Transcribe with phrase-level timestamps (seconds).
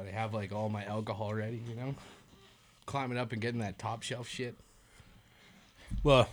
[0.00, 1.94] Gotta have like all my alcohol ready, you know?
[2.86, 4.56] Climbing up and getting that top shelf shit.
[6.02, 6.30] Well,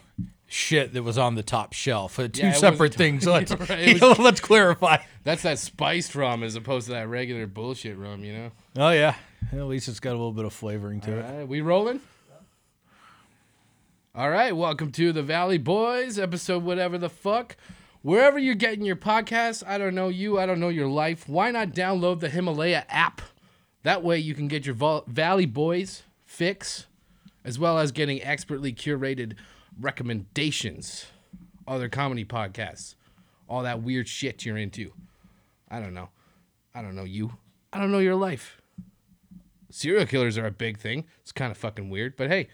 [0.48, 2.18] shit that was on the top shelf.
[2.18, 3.26] Uh, Two Yeah, separate things.
[3.28, 5.00] Let's, Right, was- let's clarify.
[5.26, 8.52] That's that spiced rum as opposed to that regular bullshit rum, you know?
[8.78, 9.16] Oh yeah,
[9.52, 11.38] at least it's got a little bit of flavoring to All it.
[11.40, 12.00] right, we rolling?
[14.16, 17.58] All right, welcome to the Valley Boys, episode whatever the fuck.
[18.02, 21.28] Wherever you're getting your podcasts, I don't know you, I don't know your life.
[21.28, 23.22] Why not download the Himalaya app?
[23.88, 26.88] That way you can get your Val- Valley Boys fix,
[27.46, 29.36] as well as getting expertly curated
[29.80, 31.06] recommendations,
[31.66, 32.96] other comedy podcasts,
[33.48, 34.92] all that weird shit you're into.
[35.70, 36.10] I don't know.
[36.76, 37.38] I don't know you.
[37.72, 38.62] I don't know your life
[39.70, 41.06] serial killers are a big thing.
[41.22, 42.48] It's kind of fucking weird, but hey,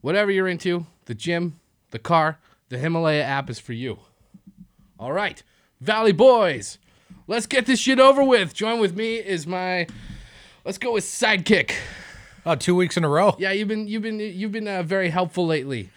[0.00, 3.98] whatever you're into, the gym, the car, the Himalaya app is for you.
[4.98, 5.42] All right,
[5.80, 6.78] Valley Boys,
[7.26, 8.54] let's get this shit over with.
[8.54, 9.86] Join with me is my,
[10.64, 11.72] let's go with sidekick.
[12.46, 13.36] Oh, two weeks in a row.
[13.38, 15.90] Yeah, you've been you've been you've been uh, very helpful lately.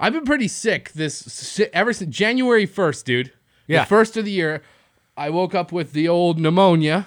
[0.00, 3.32] I've been pretty sick this ever since January first, dude.
[3.66, 3.80] Yeah.
[3.80, 4.62] the first of the year.
[5.16, 7.06] I woke up with the old pneumonia.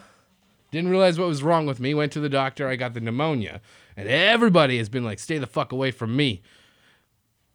[0.71, 1.93] Didn't realize what was wrong with me.
[1.93, 2.67] Went to the doctor.
[2.69, 3.61] I got the pneumonia,
[3.97, 6.41] and everybody has been like, "Stay the fuck away from me."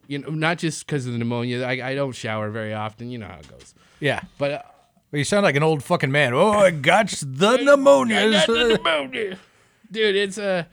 [0.07, 1.65] You know, not just because of the pneumonia.
[1.65, 3.11] I, I don't shower very often.
[3.11, 3.75] You know how it goes.
[4.01, 4.21] Yeah.
[4.37, 4.72] But
[5.13, 6.33] Well, you sound like an old fucking man.
[6.33, 8.19] Oh, I got the pneumonia.
[8.19, 9.39] I got the pneumonia.
[9.93, 10.65] Dude, it's uh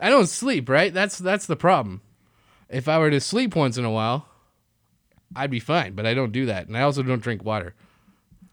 [0.00, 0.92] I don't sleep, right?
[0.92, 2.00] That's that's the problem.
[2.70, 4.26] If I were to sleep once in a while,
[5.36, 6.66] I'd be fine, but I don't do that.
[6.66, 7.74] And I also don't drink water.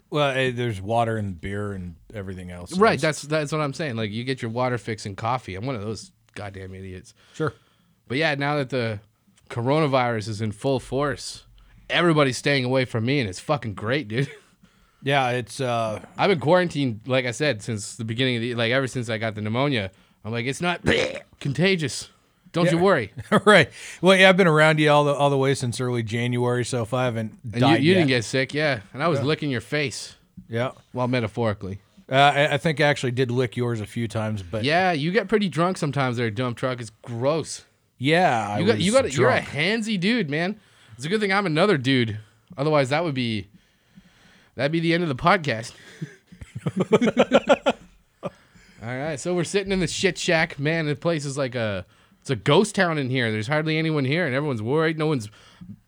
[0.10, 2.78] Well, eh, there's water and beer and everything else.
[2.78, 3.96] Right, that's that's what I'm saying.
[3.96, 5.56] Like you get your water fix and coffee.
[5.56, 7.14] I'm one of those goddamn idiots.
[7.34, 7.54] sure.
[8.10, 9.00] But yeah, now that the
[9.50, 11.46] coronavirus is in full force,
[11.90, 14.30] everybody's staying away from me and it's fucking great, dude.
[15.04, 18.72] Yeah, it's uh I've been quarantined, like I said, since the beginning of the like
[18.72, 19.92] ever since I got the pneumonia.
[20.26, 20.82] I'm like, it's not
[21.40, 22.10] contagious.
[22.54, 23.12] Don't you worry.
[23.46, 23.70] right.
[24.02, 26.84] Well, yeah, I've been around you all the all the way since early January, so
[26.84, 28.82] if I haven't And you, died you yet, didn't get sick, yeah.
[28.94, 30.16] And I was licking your face.
[30.48, 30.72] yeah.
[30.94, 31.80] Well, metaphorically.
[32.12, 35.12] Uh, I, I think I actually did lick yours a few times, but Yeah, you
[35.12, 36.80] get pretty drunk sometimes there, dump truck.
[36.80, 37.64] It's gross.
[37.98, 39.48] yeah, I You got was you got you're a drunk.
[39.50, 40.60] handsy dude, man.
[40.96, 42.20] It's a good thing I'm another dude.
[42.56, 43.48] Otherwise that would be
[44.56, 45.74] that'd be the end of the podcast.
[48.24, 50.60] All right, so we're sitting in the shit shack.
[50.60, 51.86] Man, the place is like a
[52.20, 53.32] it's a ghost town in here.
[53.32, 54.98] There's hardly anyone here and everyone's worried.
[54.98, 55.30] No one's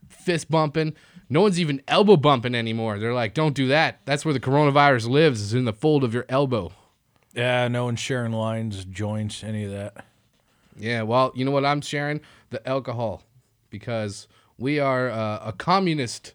[0.10, 0.94] fist bumping.
[1.30, 3.00] No one's even elbow bumping anymore.
[3.00, 4.00] They're like, "Don't do that.
[4.06, 6.72] That's where the coronavirus lives, is in the fold of your elbow."
[7.34, 10.06] Yeah, no one's sharing lines, joints, any of that.
[10.78, 12.22] Yeah, well, you know what I'm sharing?
[12.50, 13.24] The alcohol.
[13.70, 14.28] Because
[14.58, 16.34] we are uh, a communist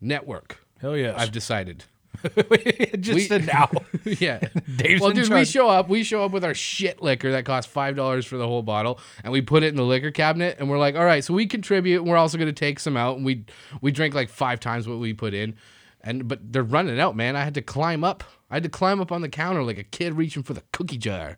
[0.00, 0.65] network.
[0.86, 1.18] Hell yes.
[1.18, 1.84] I've decided.
[3.00, 3.68] just we- now.
[4.04, 4.38] yeah.
[4.76, 5.88] Dave's well, dude, we show up.
[5.88, 9.00] We show up with our shit liquor that costs five dollars for the whole bottle,
[9.24, 10.58] and we put it in the liquor cabinet.
[10.60, 12.02] And we're like, all right, so we contribute.
[12.02, 13.46] And we're also going to take some out, and we
[13.80, 15.56] we drink like five times what we put in.
[16.02, 17.34] And but they're running out, man.
[17.34, 18.22] I had to climb up.
[18.48, 20.98] I had to climb up on the counter like a kid reaching for the cookie
[20.98, 21.36] jar,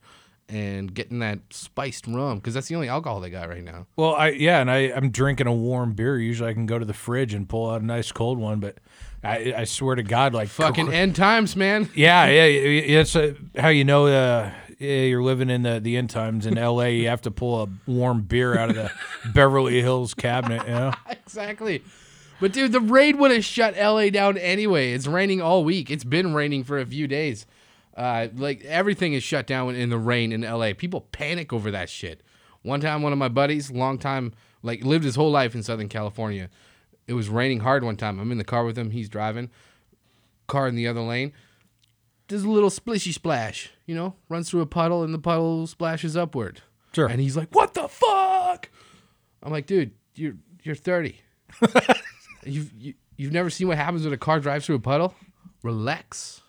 [0.48, 3.86] and getting that spiced rum because that's the only alcohol they got right now.
[3.96, 6.18] Well, I yeah, and I I'm drinking a warm beer.
[6.18, 8.78] Usually I can go to the fridge and pull out a nice cold one, but
[9.22, 11.90] I I swear to God, like Fucking end times, man.
[11.94, 12.42] yeah, yeah,
[13.00, 13.16] it's
[13.56, 16.96] how you know uh, you're living in the the end times in L.A.
[16.96, 18.90] You have to pull a warm beer out of the
[19.34, 20.62] Beverly Hills cabinet.
[20.66, 21.82] You know, exactly.
[22.40, 24.92] But dude, the raid would have shut LA down anyway.
[24.92, 25.90] It's raining all week.
[25.90, 27.46] It's been raining for a few days.
[27.98, 30.70] Uh, like everything is shut down in the rain in LA.
[30.72, 32.22] People panic over that shit.
[32.62, 35.88] One time, one of my buddies, long time, like lived his whole life in Southern
[35.88, 36.48] California.
[37.08, 38.20] It was raining hard one time.
[38.20, 38.90] I'm in the car with him.
[38.90, 39.50] He's driving.
[40.46, 41.32] Car in the other lane.
[42.28, 43.72] Does a little splishy splash.
[43.84, 46.62] You know, runs through a puddle and the puddle splashes upward.
[46.92, 47.08] Sure.
[47.08, 48.70] And he's like, "What the fuck?"
[49.42, 51.20] I'm like, "Dude, you're you're 30.
[52.44, 55.16] you've you, you've never seen what happens when a car drives through a puddle?
[55.64, 56.42] Relax."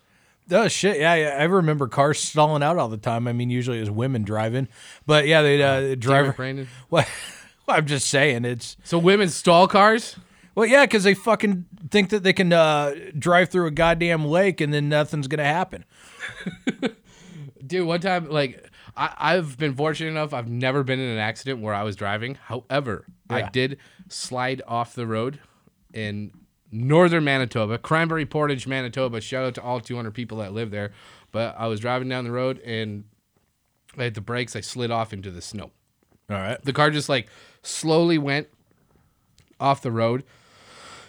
[0.52, 1.38] Oh shit, yeah, yeah.
[1.40, 3.28] I remember cars stalling out all the time.
[3.28, 4.68] I mean, usually it was women driving,
[5.06, 6.30] but yeah, they uh, Damn driver.
[6.32, 6.68] it, Brandon.
[6.90, 7.06] Well,
[7.68, 10.16] well, I'm just saying it's So women stall cars?
[10.56, 14.60] well, yeah, because they fucking think that they can uh, drive through a goddamn lake
[14.62, 15.86] and then nothing's gonna happen.
[17.66, 18.68] Dude, one time, like,
[18.98, 22.36] I, I've been fortunate enough, I've never been in an accident where I was driving.
[22.36, 25.40] However, I did slide off the road
[25.94, 26.32] in
[26.72, 29.22] northern Manitoba, Cranberry Portage, Manitoba.
[29.22, 30.92] Shout out to all 200 people that live there.
[31.32, 33.04] But I was driving down the road and
[33.98, 34.56] I hit the brakes.
[34.56, 35.72] I slid off into the snow.
[36.30, 36.64] All right.
[36.64, 37.28] The car just like
[37.64, 38.48] slowly went
[39.60, 40.24] off the road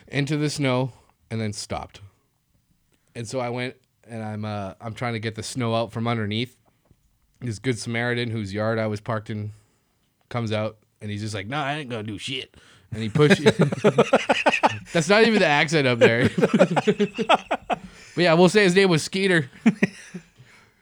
[0.09, 0.93] into the snow
[1.31, 2.01] and then stopped.
[3.15, 3.77] And so I went
[4.09, 6.57] and I'm uh I'm trying to get the snow out from underneath.
[7.41, 9.53] this good Samaritan whose yard I was parked in
[10.29, 12.57] comes out and he's just like, "No, I ain't gonna do shit."
[12.93, 13.45] And he pushes.
[14.93, 16.29] That's not even the accent up there.
[16.39, 17.79] but
[18.17, 19.49] yeah, we'll say his name was Skeeter.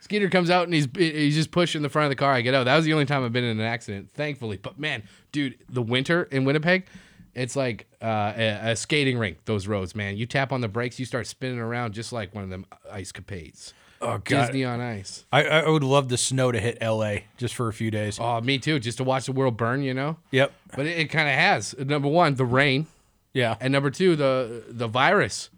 [0.00, 2.32] Skeeter comes out and he's he's just pushing the front of the car.
[2.32, 2.64] I get out.
[2.64, 4.56] That was the only time I've been in an accident, thankfully.
[4.56, 5.02] But man,
[5.32, 6.86] dude, the winter in Winnipeg,
[7.34, 9.44] it's like uh, a, a skating rink.
[9.44, 10.16] Those roads, man.
[10.16, 13.12] You tap on the brakes, you start spinning around just like one of them ice
[13.12, 13.74] capades.
[14.00, 15.24] Oh god, Disney on ice.
[15.32, 17.24] I, I would love the snow to hit L.A.
[17.36, 18.18] just for a few days.
[18.20, 18.78] Oh, me too.
[18.78, 20.16] Just to watch the world burn, you know.
[20.30, 20.52] Yep.
[20.76, 21.74] But it, it kind of has.
[21.78, 22.86] Number one, the rain,
[23.32, 23.56] Yeah.
[23.60, 25.50] and number two, the the virus.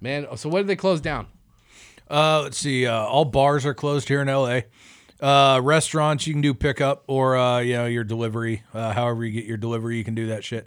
[0.00, 1.28] Man, so what did they close down?
[2.10, 2.86] Uh, let's see.
[2.86, 4.60] Uh, all bars are closed here in LA.
[5.20, 8.64] Uh, restaurants you can do pickup or uh, you know your delivery.
[8.74, 10.66] Uh, however you get your delivery, you can do that shit.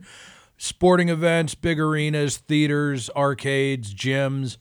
[0.58, 4.58] Sporting events, big arenas, theaters, arcades, gyms.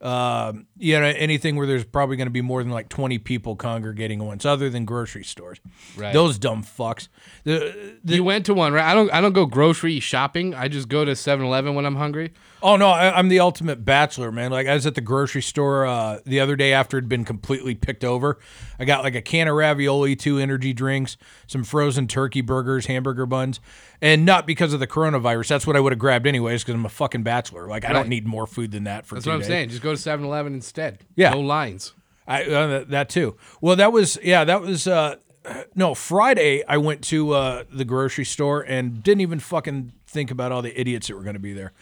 [0.00, 3.56] Um, you know anything where there's probably going to be more than like 20 people
[3.56, 5.58] congregating at once, other than grocery stores.
[5.96, 6.12] Right.
[6.12, 7.08] Those dumb fucks.
[7.44, 8.84] The, the, You went to one, right?
[8.84, 9.10] I don't.
[9.10, 10.54] I don't go grocery shopping.
[10.54, 12.32] I just go to 7-Eleven when I'm hungry.
[12.68, 14.50] Oh no, I, I'm the ultimate bachelor, man.
[14.50, 17.76] Like I was at the grocery store uh, the other day after it'd been completely
[17.76, 18.40] picked over.
[18.80, 21.16] I got like a can of ravioli, two energy drinks,
[21.46, 23.60] some frozen turkey burgers, hamburger buns,
[24.02, 25.46] and not because of the coronavirus.
[25.46, 27.68] That's what I would have grabbed anyways because I'm a fucking bachelor.
[27.68, 27.92] Like I Right.
[27.94, 29.46] don't need more food than that for That's what I'm days.
[29.46, 29.68] saying.
[29.68, 31.04] Just go to 7-Eleven instead.
[31.14, 31.30] Yeah.
[31.30, 31.92] No lines.
[32.26, 33.36] I uh, that- that too.
[33.60, 35.14] Well, that was yeah, that was uh
[35.76, 40.50] no, Friday I went to uh the grocery store and didn't even fucking think about
[40.50, 41.72] all the idiots that were going to be there.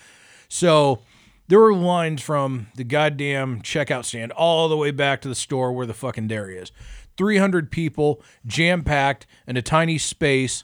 [0.54, 1.00] So,
[1.48, 5.72] there were lines from the goddamn checkout stand all the way back to the store
[5.72, 6.70] where the fucking dairy is.
[7.16, 10.62] 300 people jam-packed in a tiny space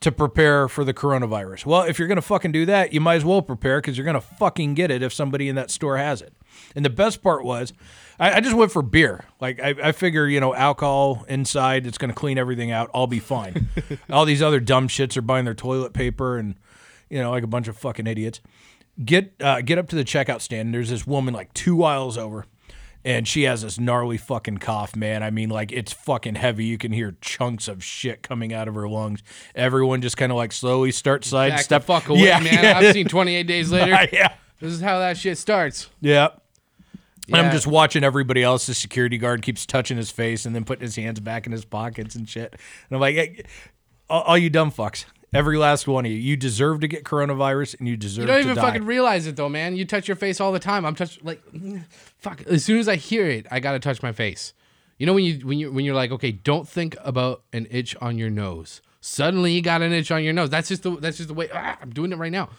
[0.00, 1.66] to prepare for the coronavirus.
[1.66, 4.06] Well, if you're going to fucking do that, you might as well prepare because you're
[4.06, 6.32] going to fucking get it if somebody in that store has it.
[6.74, 7.74] And the best part was,
[8.18, 9.26] I, I just went for beer.
[9.42, 12.90] Like, I, I figure, you know, alcohol inside, it's going to clean everything out.
[12.94, 13.68] I'll be fine.
[14.10, 16.54] All these other dumb shits are buying their toilet paper and,
[17.10, 18.40] you know, like a bunch of fucking idiots.
[19.04, 20.66] Get uh, get up to the checkout stand.
[20.66, 22.46] And there's this woman like two aisles over
[23.04, 25.22] and she has this gnarly fucking cough, man.
[25.22, 26.66] I mean, like it's fucking heavy.
[26.66, 29.22] You can hear chunks of shit coming out of her lungs.
[29.54, 31.84] Everyone just kind of like slowly starts Back the sidestep.
[31.84, 32.62] fuck away, yeah, man.
[32.62, 32.78] yeah.
[32.78, 33.90] I've seen 28 days later.
[34.12, 35.88] yeah, This is how that shit starts.
[36.00, 36.28] yeah.
[37.28, 38.66] And I'm just watching everybody else.
[38.66, 41.64] The security guard keeps touching his face and then putting his hands back in his
[41.64, 42.52] pockets and shit.
[42.52, 42.60] And
[42.96, 43.44] I'm like, hey,
[44.10, 47.88] all you dumb fucks, every last one of you, you deserve to get coronavirus and
[47.88, 48.38] you deserve to die.
[48.38, 48.70] You don't even die.
[48.70, 49.76] fucking realize it though, man.
[49.76, 50.84] You touch your face all the time.
[50.84, 51.42] I'm touch like,
[52.18, 52.42] fuck.
[52.46, 54.52] As soon as I hear it, I gotta touch my face.
[54.98, 57.96] You know when you when you when you're like, okay, don't think about an itch
[58.00, 58.80] on your nose.
[59.00, 60.50] Suddenly you got an itch on your nose.
[60.50, 61.48] That's just the that's just the way.
[61.52, 62.50] Ah, I'm doing it right now.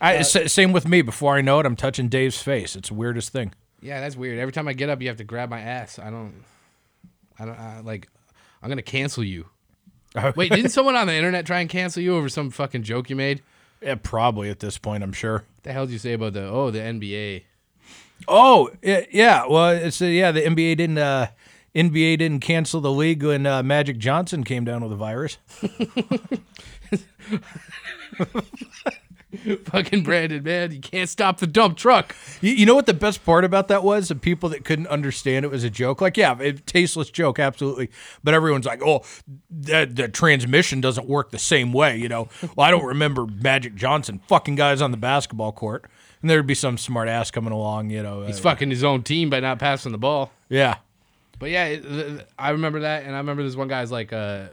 [0.00, 1.02] I, sa- same with me.
[1.02, 2.74] Before I know it, I'm touching Dave's face.
[2.76, 3.54] It's the weirdest thing.
[3.80, 4.38] Yeah, that's weird.
[4.38, 5.98] Every time I get up, you have to grab my ass.
[5.98, 6.44] I don't.
[7.38, 8.08] I don't I, like.
[8.62, 9.46] I'm gonna cancel you.
[10.36, 13.16] Wait, didn't someone on the internet try and cancel you over some fucking joke you
[13.16, 13.42] made?
[13.80, 15.38] Yeah, probably at this point, I'm sure.
[15.38, 17.42] What the hell did you say about the oh the NBA?
[18.28, 19.46] Oh yeah, yeah.
[19.46, 20.30] Well, it's uh, yeah.
[20.30, 21.28] The NBA didn't uh,
[21.74, 25.38] NBA didn't cancel the league when uh, Magic Johnson came down with a virus.
[29.64, 32.14] fucking Brandon, man, you can't stop the dump truck.
[32.40, 34.08] You, you know what the best part about that was?
[34.08, 36.00] The people that couldn't understand it was a joke.
[36.00, 37.90] Like, yeah, a tasteless joke, absolutely.
[38.22, 39.02] But everyone's like, oh,
[39.50, 41.96] the, the transmission doesn't work the same way.
[41.96, 45.84] You know, well, I don't remember Magic Johnson fucking guys on the basketball court,
[46.20, 47.90] and there'd be some smart ass coming along.
[47.90, 50.32] You know, He's uh, fucking his own team by not passing the ball.
[50.48, 50.76] yeah.
[51.40, 54.46] But yeah, it, I remember that, and I remember this one guy's like, uh,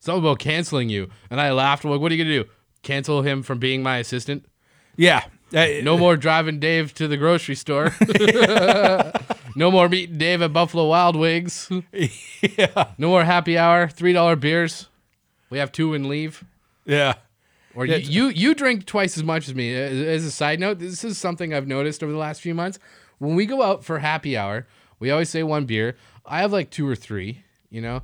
[0.00, 1.84] something about canceling you, and I laughed.
[1.84, 2.48] I'm like, what are you gonna do?
[2.82, 4.46] Cancel him from being my assistant?
[4.96, 5.24] Yeah.
[5.54, 7.94] Uh, No more driving Dave to the grocery store.
[9.56, 11.70] no more meeting Dave at Buffalo Wild Wings.
[12.42, 12.92] yeah.
[12.98, 13.88] No more happy hour.
[13.88, 14.88] Three dollar beers.
[15.50, 16.44] We have two and leave.
[16.84, 17.14] Yeah.
[17.74, 19.74] Or Yeah, you, you drink twice as much as me.
[19.74, 22.78] As as a side note, this is something I've noticed over the last few months.
[23.18, 24.66] When we go out for happy hour,
[24.98, 25.96] we always say one beer.
[26.26, 28.02] I have like two or three, you know,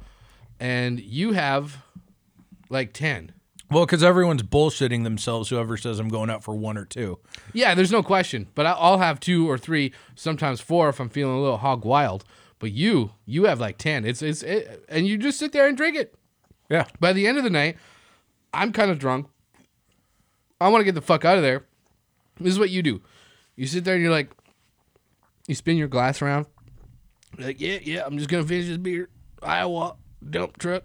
[0.59, 1.83] and you have
[2.71, 3.33] like ten.
[3.71, 5.49] Well, because everyone's bullshitting themselves.
[5.49, 7.19] Whoever says I'm going out for one or two.
[7.53, 8.49] Yeah, there's no question.
[8.55, 12.25] But I'll have two or three, sometimes four if I'm feeling a little hog wild.
[12.59, 14.05] But you, you have like ten.
[14.05, 16.15] It's it's it, and you just sit there and drink it.
[16.71, 16.87] Yeah.
[17.01, 17.77] By the end of the night,
[18.53, 19.27] I'm kind of drunk.
[20.61, 21.65] I want to get the fuck out of there.
[22.39, 23.03] This is what you do.
[23.57, 24.31] You sit there and you're like,
[25.47, 26.47] you spin your glass around.
[27.37, 29.09] You're like, yeah, yeah, I'm just gonna finish this beer.
[29.43, 29.97] Iowa
[30.29, 30.85] dump truck.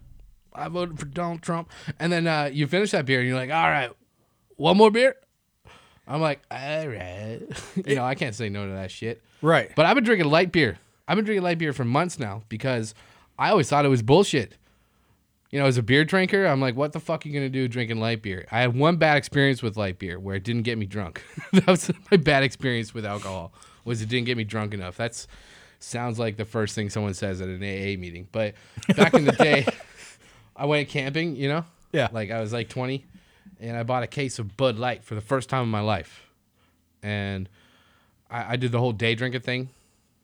[0.59, 1.69] I voted for Donald Trump.
[1.99, 3.91] And then uh, you finish that beer and you're like, all right,
[4.57, 5.15] one more beer.
[6.07, 7.41] I'm like, all right.
[7.85, 9.21] you know, I can't say no to that shit.
[9.41, 9.71] Right.
[9.75, 10.79] But I've been drinking light beer.
[11.07, 12.93] I've been drinking light beer for months now because
[13.37, 14.57] I always thought it was bullshit.
[15.51, 17.67] You know, as a beer drinker, I'm like, what the fuck are you gonna do
[17.67, 18.45] drinking light beer?
[18.51, 21.23] I had one bad experience with light beer where it didn't get me drunk.
[21.53, 23.53] that was my bad experience with alcohol.
[23.85, 24.95] Was it didn't get me drunk enough.
[24.97, 25.27] That's
[25.79, 28.27] sounds like the first thing someone says at an AA meeting.
[28.31, 28.53] But
[28.95, 29.65] back in the day,
[30.59, 31.35] I went camping.
[31.35, 32.09] You know, Yeah.
[32.11, 33.05] like I was like 20,
[33.59, 36.27] and I bought a case of Bud Light for the first time in my life,
[37.01, 37.49] and
[38.29, 39.69] I, I did the whole day drinking thing.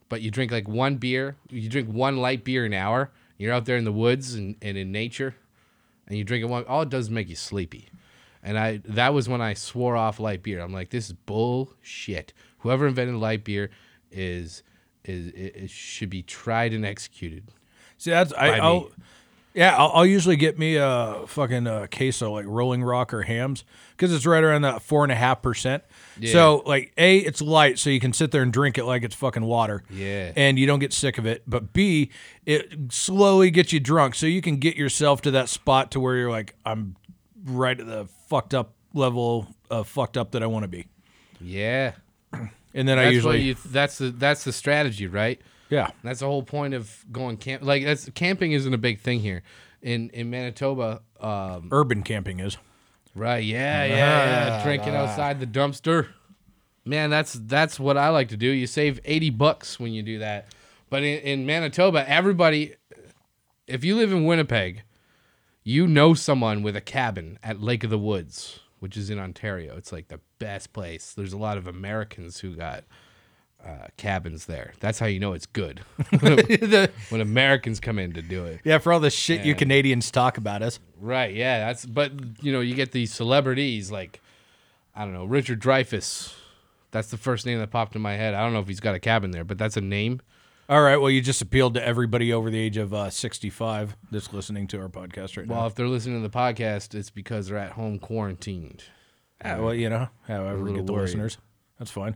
[0.07, 3.09] But you drink like one beer, you drink one light beer an hour.
[3.37, 5.35] You're out there in the woods and, and in nature,
[6.07, 6.63] and you drink it one.
[6.65, 7.89] All it does is make you sleepy.
[8.43, 10.59] And I that was when I swore off light beer.
[10.61, 12.33] I'm like, this is bullshit.
[12.59, 13.71] Whoever invented light beer
[14.11, 14.61] is
[15.03, 17.45] is it, it should be tried and executed.
[17.97, 18.87] See, that's I, me.
[19.55, 23.63] Yeah, I'll, I'll usually get me a fucking uh, queso like Rolling Rock or Hamm's
[23.91, 25.83] because it's right around that four and a half percent.
[26.21, 29.15] So like, a, it's light, so you can sit there and drink it like it's
[29.15, 29.83] fucking water.
[29.89, 30.33] Yeah.
[30.35, 31.43] and you don't get sick of it.
[31.47, 32.11] But b,
[32.45, 36.17] it slowly gets you drunk, so you can get yourself to that spot to where
[36.17, 36.97] you're like, I'm
[37.45, 40.87] right at the fucked up level of fucked up that I want to be.
[41.39, 41.93] Yeah,
[42.73, 45.41] And then I usually, what you, that's the that's the strategy, right?
[45.69, 47.63] Yeah, That's the whole point of going camp.
[47.63, 49.43] Like that's camping isn't a big thing here
[49.81, 51.01] in in Manitoba.
[51.19, 52.57] Um, urban camping is.
[53.15, 53.43] right?
[53.43, 53.95] Yeah, yeah,
[54.57, 54.63] yeah.
[54.63, 56.07] Drinking outside the dumpster.
[56.85, 58.47] Man, that's that's what I like to do.
[58.47, 60.47] You save eighty bucks when you do that.
[60.89, 62.75] But in, in Manitoba, everybody,
[63.67, 64.83] if you live in Winnipeg,
[65.63, 69.75] you know someone with a cabin at Lake of the Woods, which is in Ontario.
[69.77, 71.11] It's like the best place.
[71.11, 72.83] There's a lot of Americans who got
[73.65, 74.73] uh, cabins there.
[74.79, 75.81] That's how you know it's good.
[77.09, 78.61] when Americans come in to do it.
[78.63, 80.79] Yeah, for all the shit you Canadians talk about us.
[81.01, 84.21] Right, yeah, that's but you know, you get these celebrities like
[84.95, 86.33] I don't know, Richard Dreyfuss.
[86.91, 88.33] That's the first name that popped in my head.
[88.33, 90.21] I don't know if he's got a cabin there, but that's a name.
[90.69, 94.33] All right, well, you just appealed to everybody over the age of uh, 65 that's
[94.33, 95.61] listening to our podcast right Well, now.
[95.61, 98.83] Well, if they're listening to the podcast, it's because they're at home quarantined.
[99.43, 101.01] Yeah, well, you know, however we get the worried.
[101.03, 101.37] listeners.
[101.77, 102.15] That's fine.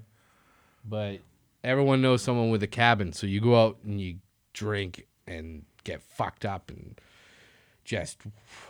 [0.84, 1.20] But
[1.64, 4.18] everyone knows someone with a cabin, so you go out and you
[4.54, 7.00] drink and get fucked up and
[7.86, 8.20] just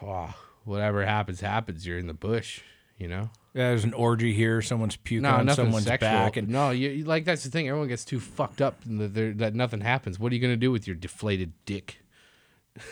[0.05, 1.85] ah, whatever happens happens.
[1.85, 2.61] You're in the bush,
[2.97, 3.29] you know.
[3.53, 4.61] Yeah, there's an orgy here.
[4.61, 6.09] Someone's puking No, on someone's sexual.
[6.09, 6.37] back.
[6.37, 7.67] And no, you, you- like that's the thing.
[7.67, 8.99] Everyone gets too fucked up and
[9.39, 10.19] that, nothing happens.
[10.19, 11.97] What are you gonna do with your deflated dick?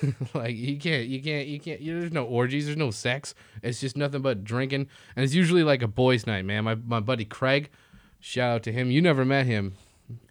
[0.33, 1.79] like you can't, you can't, you can't.
[1.79, 2.65] You, there's no orgies.
[2.65, 3.33] There's no sex.
[3.61, 6.63] It's just nothing but drinking, and it's usually like a boys' night, man.
[6.65, 7.69] My my buddy Craig,
[8.19, 8.91] shout out to him.
[8.91, 9.75] You never met him.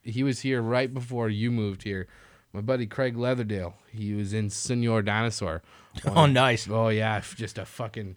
[0.02, 2.06] He was here right before you moved here.
[2.52, 3.74] My buddy Craig Leatherdale.
[3.92, 5.62] He was in Senor Dinosaur.
[6.04, 6.68] Oh, nice.
[6.68, 8.16] Oh yeah, just a fucking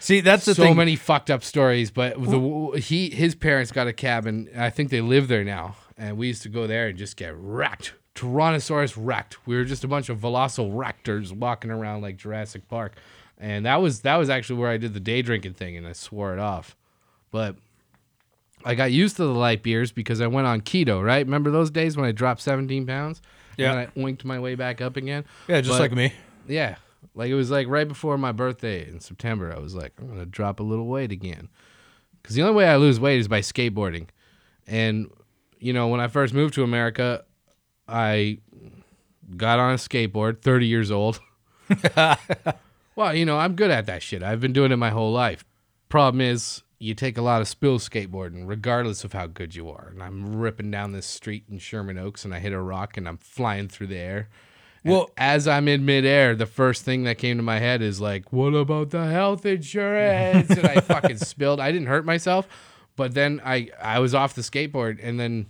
[0.00, 0.64] See, that's the thing.
[0.64, 0.76] so thing.
[0.76, 1.92] many fucked up stories.
[1.92, 4.48] But the he his parents got a cabin.
[4.56, 7.36] I think they live there now, and we used to go there and just get
[7.36, 7.94] wrecked.
[8.16, 9.46] Tyrannosaurus wrecked.
[9.46, 12.96] We were just a bunch of velociraptors walking around like Jurassic Park,
[13.38, 15.92] and that was that was actually where I did the day drinking thing, and I
[15.92, 16.76] swore it off.
[17.30, 17.54] But
[18.64, 21.02] I got used to the light beers because I went on keto.
[21.04, 21.24] Right?
[21.24, 23.20] Remember those days when I dropped 17 pounds?
[23.56, 23.72] Yeah.
[23.72, 25.24] And I oinked my way back up again.
[25.48, 26.12] yeah, just But- like me.
[26.48, 26.76] yeah.
[27.14, 29.52] Like it was like right before my birthday in September.
[29.54, 31.48] I was like, I'm gonna drop a little weight again,
[32.22, 34.06] because the only way I lose weight is by skateboarding.
[34.66, 35.10] And
[35.58, 37.24] you know, when I first moved to America,
[37.86, 38.38] I
[39.36, 40.40] got on a skateboard.
[40.40, 41.20] Thirty years old.
[42.96, 44.22] well, you know, I'm good at that shit.
[44.22, 45.44] I've been doing it my whole life.
[45.88, 49.88] Problem is, you take a lot of spills skateboarding, regardless of how good you are.
[49.92, 53.06] And I'm ripping down this street in Sherman Oaks, and I hit a rock, and
[53.06, 54.28] I'm flying through the air.
[54.82, 58.00] And Well- as I'm in midair, the first thing that came to my head is
[58.00, 61.60] like, "What about the health insurance?" and I fucking spilled.
[61.60, 62.48] I didn't hurt myself,
[62.96, 65.46] but then I I was off the skateboard, and then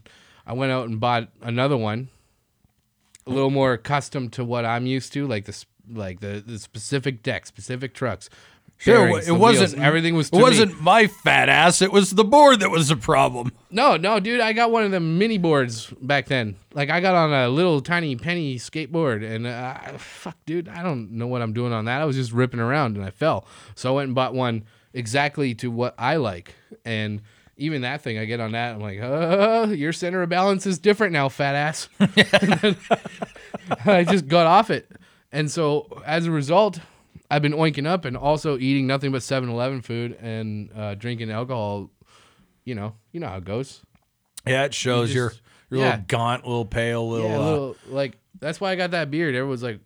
[0.46, 2.08] I went out and bought another one,
[3.26, 7.22] a little more accustomed to what I'm used to, like this, like the the specific
[7.22, 8.28] deck, specific trucks.
[8.82, 10.28] Sure, it wasn't wheels, everything was.
[10.28, 11.82] It wasn't my fat ass.
[11.82, 13.52] It was the board that was the problem.
[13.70, 16.56] No, no, dude, I got one of them mini boards back then.
[16.74, 21.12] Like I got on a little tiny penny skateboard, and uh, fuck, dude, I don't
[21.12, 22.00] know what I'm doing on that.
[22.00, 23.46] I was just ripping around and I fell.
[23.76, 26.52] So I went and bought one exactly to what I like,
[26.84, 27.22] and
[27.56, 30.80] even that thing, I get on that, I'm like, uh, your center of balance is
[30.80, 31.88] different now, fat ass.
[33.86, 34.90] I just got off it,
[35.30, 36.80] and so as a result.
[37.32, 41.90] I've been oinking up and also eating nothing but 7-Eleven food and uh, drinking alcohol.
[42.66, 43.80] You know, you know how it goes.
[44.46, 45.32] Yeah, it shows just- you're
[45.70, 45.90] you're yeah.
[45.92, 47.26] little gaunt, little pale, little.
[47.30, 49.34] yeah, a uh, little like that's why I got that beard.
[49.34, 49.80] Everyone's like,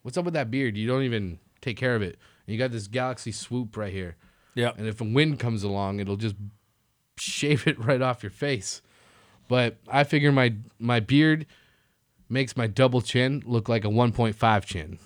[0.00, 0.78] "What's up with that beard?
[0.78, 2.16] You don't even take care of it.
[2.46, 4.16] And you got this galaxy swoop right here,
[4.54, 4.70] yeah.
[4.78, 6.36] and if a wind comes along, it'll just
[7.18, 8.80] shave it right off your face."
[9.46, 11.44] But I figure my my beard
[12.30, 14.98] makes my double chin look like a 1.5 chin.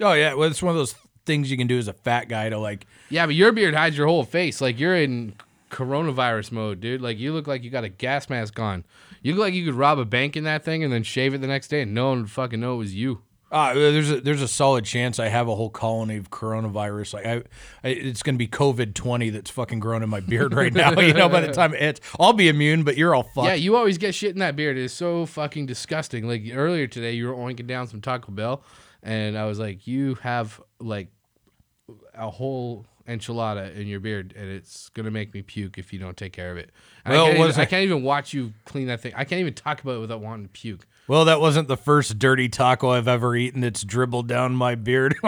[0.00, 0.94] Oh yeah, well, it's one of those
[1.26, 2.86] things you can do as a fat guy to like.
[3.08, 4.60] Yeah, but your beard hides your whole face.
[4.60, 5.34] Like you're in
[5.70, 7.00] coronavirus mode, dude.
[7.00, 8.84] Like you look like you got a gas mask on.
[9.22, 11.40] You look like you could rob a bank in that thing and then shave it
[11.40, 13.22] the next day and no one would fucking know it was you.
[13.52, 17.14] Uh, there's a there's a solid chance I have a whole colony of coronavirus.
[17.14, 17.42] Like I,
[17.82, 20.92] I it's gonna be COVID twenty that's fucking growing in my beard right now.
[21.00, 23.48] you know, by the time it hits, I'll be immune, but you're all fucked.
[23.48, 24.78] Yeah, you always get shit in that beard.
[24.78, 26.28] It is so fucking disgusting.
[26.28, 28.62] Like earlier today, you were oinking down some Taco Bell,
[29.02, 31.08] and I was like, you have like
[32.14, 36.16] a whole enchilada in your beard, and it's gonna make me puke if you don't
[36.16, 36.70] take care of it.
[37.04, 39.12] And Well, I, can't even, I can't even watch you clean that thing.
[39.16, 40.86] I can't even talk about it without wanting to puke.
[41.08, 43.64] Well, that wasn't the first dirty taco I've ever eaten.
[43.64, 45.16] It's dribbled down my beard.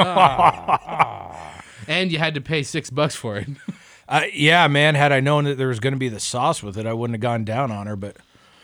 [1.89, 3.49] And you had to pay six bucks for it.
[4.09, 4.95] uh, yeah, man.
[4.95, 7.15] Had I known that there was going to be the sauce with it, I wouldn't
[7.15, 7.97] have gone down on her.
[7.97, 8.17] But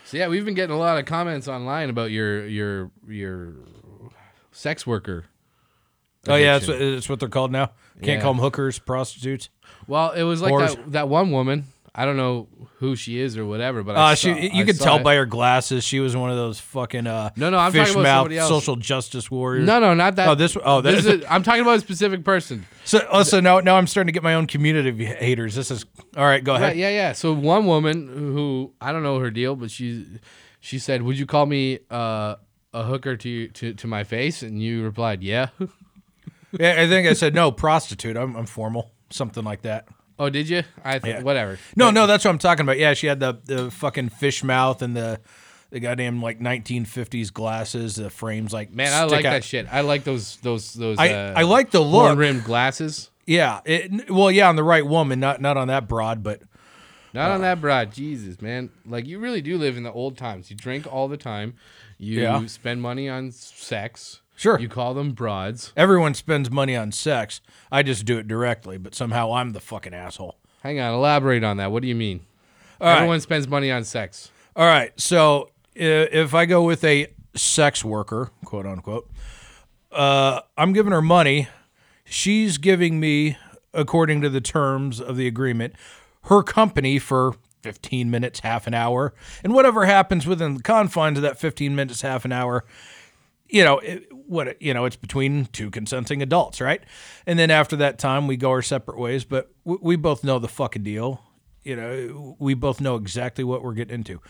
[0.05, 3.53] So yeah, we've been getting a lot of comments online about your your your
[4.59, 5.25] sex worker.
[6.27, 7.67] oh yeah, that's what, that's what they're called now.
[8.01, 8.21] Can't Yeah.
[8.21, 9.49] call them hookers, prostitutes.
[9.87, 10.75] Well, it was like Whores.
[10.75, 11.65] that that one woman.
[11.95, 12.47] I don't know
[12.77, 15.03] who she is or whatever, but I Uh, saw, she, you I tell it.
[15.03, 18.01] by her glasses she was one of those fucking uh, No, no, I'm fish talking
[18.01, 19.65] about mouth social justice warriors.
[19.65, 20.29] No, no, not that.
[20.29, 21.25] Oh, this- oh, that- this is.
[21.27, 22.65] I'm talking about a specific person.
[22.85, 25.55] So, oh, so now, now I'm starting to get my own community of haters.
[25.55, 25.83] This is
[26.15, 26.43] all right.
[26.43, 26.67] Go ahead.
[26.69, 27.11] Right, yeah, yeah.
[27.13, 30.05] So one woman who I don't know her deal, but she
[30.61, 32.35] she said, "Would you call me uh,
[32.73, 35.49] a hooker to to to my face?" And you replied, "Yeah."
[36.59, 38.17] Yeah, I think I said no prostitute.
[38.17, 39.87] I'm, I'm formal, something like that.
[40.17, 40.63] oh, did you?
[40.83, 41.21] I th- Yeah.
[41.21, 41.59] whatever.
[41.75, 42.79] No, no, that's what I'm talking about.
[42.79, 45.19] Yeah, she had the the fucking fish mouth and the
[45.69, 49.33] the goddamn like 1950s glasses, the frames like Man, I like out.
[49.33, 49.67] that shit.
[49.71, 50.97] I like those those those.
[50.97, 52.17] I uh, I like the look.
[52.17, 53.11] rimmed glasses.
[53.27, 56.41] Yeah, it, well, yeah, on the right woman, not not on that broad, but
[57.13, 57.91] Not on that broad.
[57.93, 58.71] Jesus, man.
[58.87, 60.49] Like you really do live in the old times.
[60.49, 61.53] You drink all the time.
[61.99, 62.45] You Yeah.
[62.47, 64.21] spend money on sex.
[64.35, 64.57] Sure.
[64.57, 65.73] You call them broads.
[65.75, 67.41] everyone spends money on sex.
[67.71, 70.37] I just do it directly, but somehow I'm the fucking asshole.
[70.63, 71.71] Hang on, elaborate on that.
[71.73, 72.21] What do you mean?
[72.79, 72.95] right.
[72.95, 74.31] Everyone spends money on sex.
[74.55, 74.97] All right.
[74.99, 79.09] So if I go with a sex worker, quote unquote,
[79.91, 81.49] uh, I'm giving her money.
[82.05, 83.37] She's giving me,
[83.73, 85.73] according to the terms of the agreement,
[86.23, 91.21] her company for 15 minutes, half an hour, and whatever happens within the confines of
[91.23, 92.65] that 15 minutes, half an hour.
[93.47, 94.61] You know it, what?
[94.61, 96.83] You know it's between two consenting adults, right?
[97.25, 99.25] And then after that time, we go our separate ways.
[99.25, 101.21] But we, we both know the fucking deal
[101.63, 104.21] you know, we both know exactly what we're getting into.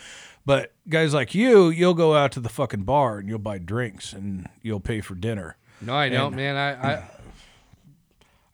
[0.46, 4.14] But guys like you, you'll go out to the fucking bar and you'll buy drinks
[4.14, 5.58] and you'll pay for dinner.
[5.82, 6.56] No, I don't, man.
[6.58, 7.04] I, I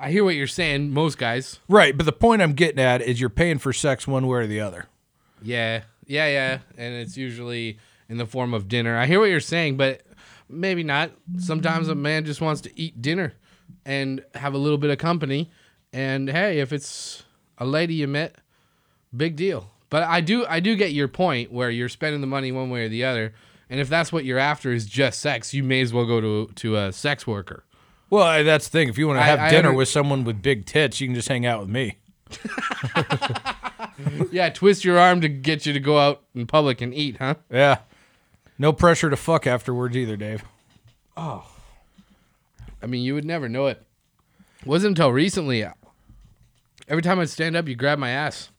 [0.06, 0.92] I hear what you're saying.
[0.92, 1.60] Most guys.
[1.68, 4.46] Right, but the point I'm getting at is you're paying for sex one way or
[4.46, 4.86] the other.
[5.42, 6.60] Yeah, yeah, yeah.
[6.78, 8.96] And it's usually in the form of dinner.
[8.96, 10.04] I hear what you're saying, but
[10.48, 11.10] maybe not.
[11.40, 13.34] Sometimes a man just wants to eat dinner
[13.84, 15.50] and have a little bit of company.
[15.92, 17.24] And hey, if it's
[17.58, 18.36] a lady you met,
[19.18, 19.72] big deal.
[19.90, 22.86] But I do I do get your point where you're spending the money one way
[22.86, 23.34] or the other.
[23.72, 26.52] And if that's what you're after is just sex, you may as well go to
[26.54, 27.64] to a sex worker.
[28.10, 28.90] Well, I- that's the thing.
[28.90, 31.16] If you want to have I dinner under- with someone with big tits, you can
[31.16, 31.98] just hang out with me.
[34.32, 37.36] Yeah, twist your arm to get you to go out in public and eat, huh?
[37.50, 37.78] Yeah.
[38.60, 40.44] No pressure to fuck afterwards either, Dave.
[41.16, 41.46] Oh.
[42.84, 43.82] I mean, you would never know it.
[44.66, 45.64] wasn't until recently.
[45.64, 45.72] Uh,
[46.90, 48.50] every time I'd stand up, you grab my ass.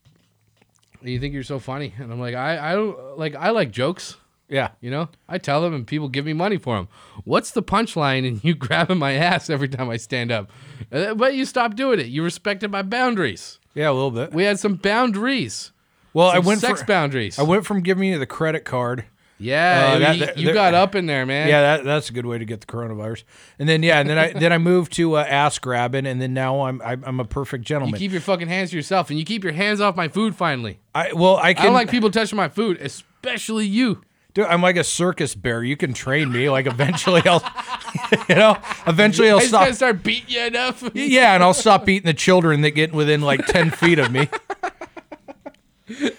[1.01, 3.71] And you think you're so funny, and I'm like, I, I don't like, I like
[3.71, 4.17] jokes.
[4.49, 4.71] Yeah.
[4.81, 6.89] You know, I tell them, and people give me money for them.
[7.25, 10.51] What's the punchline and you grabbing my ass every time I stand up?
[10.93, 12.07] Uh, But you stopped doing it.
[12.07, 13.59] You respected my boundaries.
[13.75, 14.33] Yeah, a little bit.
[14.33, 15.73] We had some boundaries.
[16.15, 17.39] Well, I Some went sex for, boundaries.
[17.39, 19.05] I went from giving you the credit card.
[19.39, 21.47] yeah, Uh, that- you, that- you got up in there, man.
[21.49, 23.25] Yeah, that, that's a good way to get the coronavirus.
[23.59, 26.33] And then yeah, and then I then I moved to uh, ass grabbing, and then
[26.33, 27.99] now I'm I'm, I'm a perfect You gentleman.
[28.01, 30.35] keep your fucking hands to yourself, and you keep your hands off my food.
[30.35, 34.01] Finally, I well I can, I don't like people touching my food, especially you.
[34.37, 35.65] Dude, I'm like a circus bear.
[35.65, 36.51] You can train me.
[36.51, 37.43] Like eventually I'll,
[38.29, 39.73] you know, eventually I'll I stop.
[39.73, 40.85] start beating you enough.
[40.93, 44.29] Yeah, and I'll stop beating the children that get within like ten feet of me.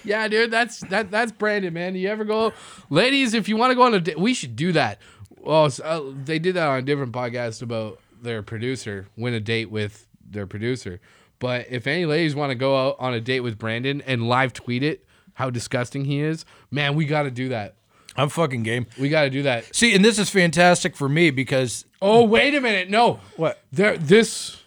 [0.04, 1.94] yeah, dude, that's that that's Brandon, man.
[1.94, 2.52] You ever go,
[2.90, 3.34] ladies?
[3.34, 4.98] If you want to go on a date, we should do that.
[5.38, 9.70] Well, uh, they did that on a different podcast about their producer win a date
[9.70, 11.00] with their producer.
[11.38, 14.52] But if any ladies want to go out on a date with Brandon and live
[14.52, 17.76] tweet it, how disgusting he is, man, we got to do that.
[18.18, 18.86] I'm fucking game.
[18.98, 19.74] We got to do that.
[19.74, 22.90] See, and this is fantastic for me because Oh, wait a minute.
[22.90, 23.20] No.
[23.36, 23.60] What?
[23.72, 24.62] There this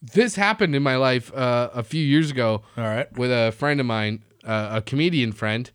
[0.00, 2.62] this happened in my life uh, a few years ago.
[2.76, 3.10] All right.
[3.16, 5.70] With a friend of mine, uh, a comedian friend,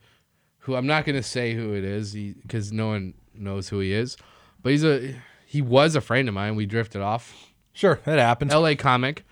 [0.60, 3.94] who I'm not going to say who it is because no one knows who he
[3.94, 4.18] is,
[4.62, 6.56] but he's a he was a friend of mine.
[6.56, 7.52] We drifted off.
[7.74, 8.52] Sure, that happens.
[8.54, 8.76] L.A.
[8.76, 9.26] comic,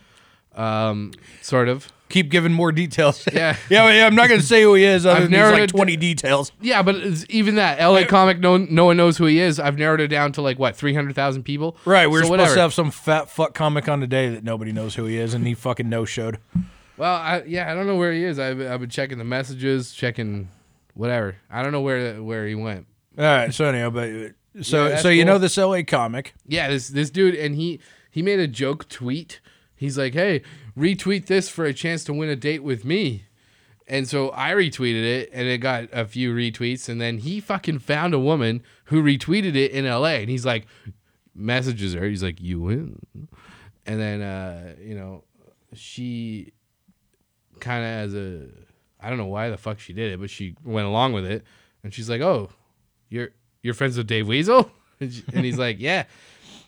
[0.56, 1.92] um, sort of.
[2.12, 3.26] Keep giving more details.
[3.34, 3.56] Yeah.
[3.70, 4.06] yeah, yeah.
[4.06, 5.06] I'm not going to say who he is.
[5.06, 6.52] Other I've than narrowed like it- 20 details.
[6.62, 6.96] Yeah, but
[7.30, 8.06] even that L.A.
[8.06, 9.60] comic, no no one knows who he is.
[9.60, 11.78] I've narrowed it down to like what three hundred thousand people.
[11.86, 12.56] Right, we are So supposed whatever.
[12.56, 15.48] to have some fat fuck comic on today that nobody knows who he is, and
[15.48, 16.38] he fucking no showed.
[16.98, 18.38] Well, I, yeah, I don't know where he is.
[18.38, 20.50] I've, I've been checking the messages, checking
[20.94, 21.38] whatever.
[21.50, 22.86] I don't know where where he went.
[23.18, 24.10] All right, so anyhow, but
[24.62, 25.34] so Yeah, so you cool.
[25.34, 26.34] know this LA comic.
[26.46, 27.80] Yeah, this this dude, and he
[28.12, 29.40] he made a joke tweet.
[29.76, 30.44] He's like, "Hey,
[30.78, 33.26] retweet this for a chance to win a date with me."
[33.88, 36.88] And so I retweeted it, and it got a few retweets.
[36.88, 40.22] And then he fucking found a woman who retweeted it in L.A.
[40.22, 40.66] And he's like,
[41.34, 42.06] messages her.
[42.06, 43.00] He's like, "You win."
[43.86, 45.24] And then uh, you know,
[45.74, 46.54] she
[47.60, 48.48] kind of as a
[49.00, 51.44] I don't know why the fuck she did it, but she went along with it.
[51.84, 52.50] And she's like, "Oh,
[53.10, 53.30] you're
[53.64, 56.04] you're friends with Dave Weasel?" And, he's like, "Yeah,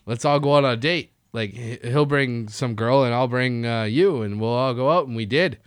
[0.07, 1.12] let's all go out on a date.
[1.33, 4.89] Like he- he'll bring some girl and I'll bring uh, you, and we'll all go
[4.91, 5.57] out." And we did.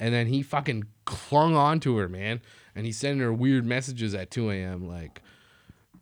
[0.00, 2.40] And then he fucking clung on to her, man.
[2.74, 4.88] And he's sending her weird messages at 2 a.m.
[4.88, 5.20] Like,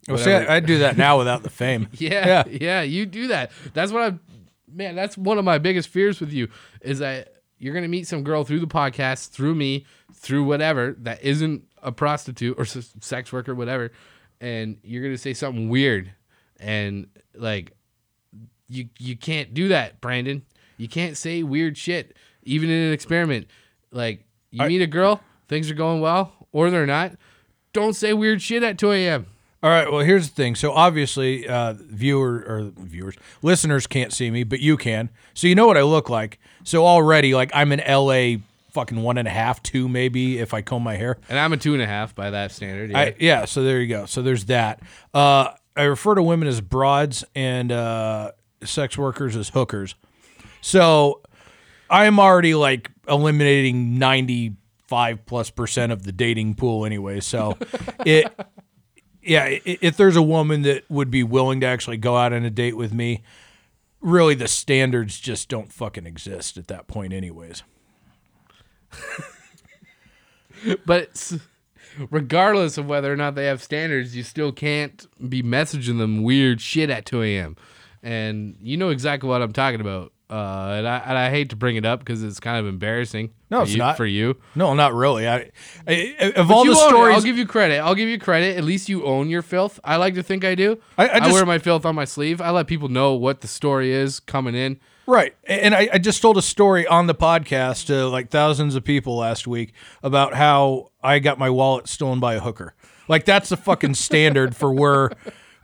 [0.09, 0.33] Well, see.
[0.33, 1.89] I, I'd do that now without the fame.
[1.93, 3.51] yeah, yeah, you do that.
[3.75, 4.21] That's what I'm,
[4.73, 4.95] man.
[4.95, 6.49] That's one of my biggest fears with you
[6.81, 11.23] is that you're gonna meet some girl through the podcast, through me, through whatever that
[11.23, 13.91] isn't a prostitute or s- sex worker, whatever,
[14.41, 16.11] and you're gonna say something weird,
[16.59, 17.73] and like,
[18.71, 20.43] you you can't do that, Brandon.
[20.77, 23.49] You can't say weird shit, even in an experiment.
[23.91, 27.13] Like, you meet a girl, things are going well, or they're not.
[27.73, 29.27] Don't say weird shit at 2 a.m.
[29.63, 29.93] All right.
[29.93, 30.55] Well, here's the thing.
[30.55, 35.11] So obviously, uh, viewer or viewers, listeners can't see me, but you can.
[35.35, 36.39] So you know what I look like.
[36.65, 38.39] So already, like I'm an LA
[38.71, 41.19] fucking one and a half, two maybe if I comb my hair.
[41.29, 42.91] And I'm a two and a half by that standard.
[42.91, 42.99] Yeah.
[42.99, 43.45] I, yeah.
[43.45, 44.07] So there you go.
[44.07, 44.81] So there's that.
[45.13, 48.33] Uh, I refer to women as broads and uh,
[48.65, 49.95] sex workers as hookers.
[50.61, 51.21] So
[51.89, 57.21] I'm already like eliminating 95 plus percent of the dating pool anyway.
[57.21, 57.57] So
[58.07, 58.33] it,
[59.23, 62.51] yeah, if there's a woman that would be willing to actually go out on a
[62.51, 63.23] date with me,
[64.01, 67.63] really the standards just don't fucking exist at that point, anyways.
[70.87, 71.33] but
[72.11, 76.61] regardless of whether or not they have standards, you still can't be messaging them weird
[76.61, 77.57] shit at 2 a.m.
[78.03, 80.13] And you know exactly what I'm talking about.
[80.31, 83.33] Uh, and I and I hate to bring it up because it's kind of embarrassing.
[83.51, 83.97] No, for it's you, not.
[83.97, 84.37] for you.
[84.55, 85.29] No, not really.
[85.29, 85.51] I,
[85.89, 87.81] I of But all the stories, I'll give you credit.
[87.81, 88.57] I'll give you credit.
[88.57, 89.81] At least you own your filth.
[89.83, 90.79] I like to think I do.
[90.97, 92.41] I- I just- wear my filth on my sleeve.
[92.41, 94.79] I let people know what the story is coming in.
[95.07, 95.35] Right.
[95.49, 99.17] And I, I just told a story on the podcast to like thousands of people
[99.17, 99.73] last week
[100.05, 102.75] about how I got my wallet stolen by a hooker.
[103.09, 105.11] Like that's the fucking standard for where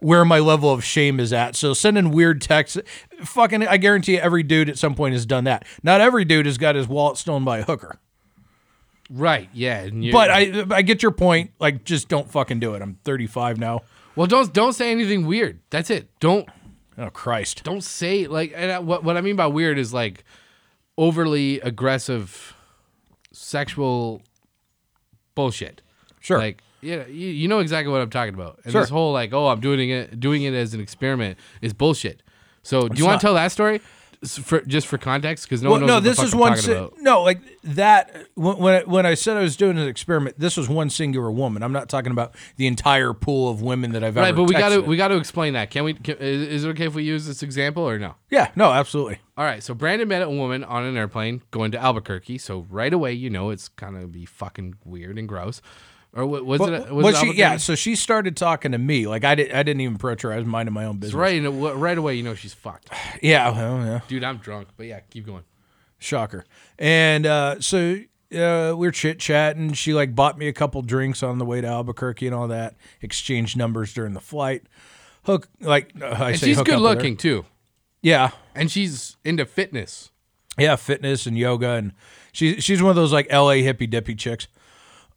[0.01, 1.57] where my level of shame is at.
[1.57, 2.79] So sending weird texts
[3.25, 5.65] fucking I guarantee you every dude at some point has done that.
[5.83, 7.99] Not every dude has got his wallet stolen by a hooker.
[9.09, 9.49] Right.
[9.53, 9.89] Yeah.
[10.13, 11.53] But I I get your point.
[11.59, 12.83] Like just don't fucking do it.
[12.83, 13.83] I'm 35 now.
[14.17, 15.61] well, don't don't say anything weird.
[15.71, 16.09] That's it.
[16.21, 16.49] Don't
[16.99, 17.63] Oh Christ.
[17.63, 20.25] don't say like and I, what what I mean by weird is like
[20.99, 22.55] overly aggressive
[23.33, 24.23] sexual
[25.35, 25.83] bullshit.
[26.21, 26.39] Sure.
[26.39, 28.61] Like yeah, you, you know exactly what I'm talking about.
[28.65, 28.81] And Sure.
[28.83, 32.23] this whole like oh I'm doing it doing it as an experiment is bullshit.
[32.63, 33.21] So do you want not.
[33.21, 33.81] to tell that story
[34.25, 36.33] for just for context because no Well, one knows no, what the this fuck is
[36.33, 36.57] I'm one.
[36.57, 38.17] talking Si- no, like that.
[38.35, 41.31] When when I, when I said I was doing an experiment, this was one singular
[41.31, 41.63] woman.
[41.63, 44.41] I'm not talking about the entire pool of women that I've Right, ever.
[44.43, 45.71] Right, but we got to we got to explain that.
[45.71, 45.95] Can we?
[45.95, 48.15] Can, is, it okay if we use this example or no?
[48.31, 49.19] Yeah, no, absolutely.
[49.37, 52.39] All right, so Brandon met a woman on an airplane going to Albuquerque.
[52.39, 55.61] So right away, you know it's gonna be fucking weird and gross.
[56.17, 56.91] Or wa- was But, it?
[56.91, 59.07] Was it she, yeah, so she started talking to me.
[59.07, 60.33] Like I did, I didn't even approach her.
[60.33, 61.15] I was minding my own business.
[61.15, 62.89] right, and it- right away, you know she's fucked.
[63.23, 64.01] Yeah, well, yeah.
[64.09, 65.45] Dude, I'm drunk, but yeah, keep going.
[65.99, 66.45] Shocker.
[66.79, 67.97] And uh, so
[68.35, 69.73] uh, we are chit chatting.
[69.75, 72.75] She like bought me a couple drinks on the way to Albuquerque and all that.
[73.03, 74.63] Exchanged numbers during the flight.
[75.25, 77.45] Hook like uh, I And say she's good looking too,
[78.03, 80.11] Yeah, and she's into fitness.
[80.59, 81.93] yeah, fitness and yoga, and
[82.33, 83.63] she's she's one of those like L.A.
[83.63, 84.47] hippy dippy chicks.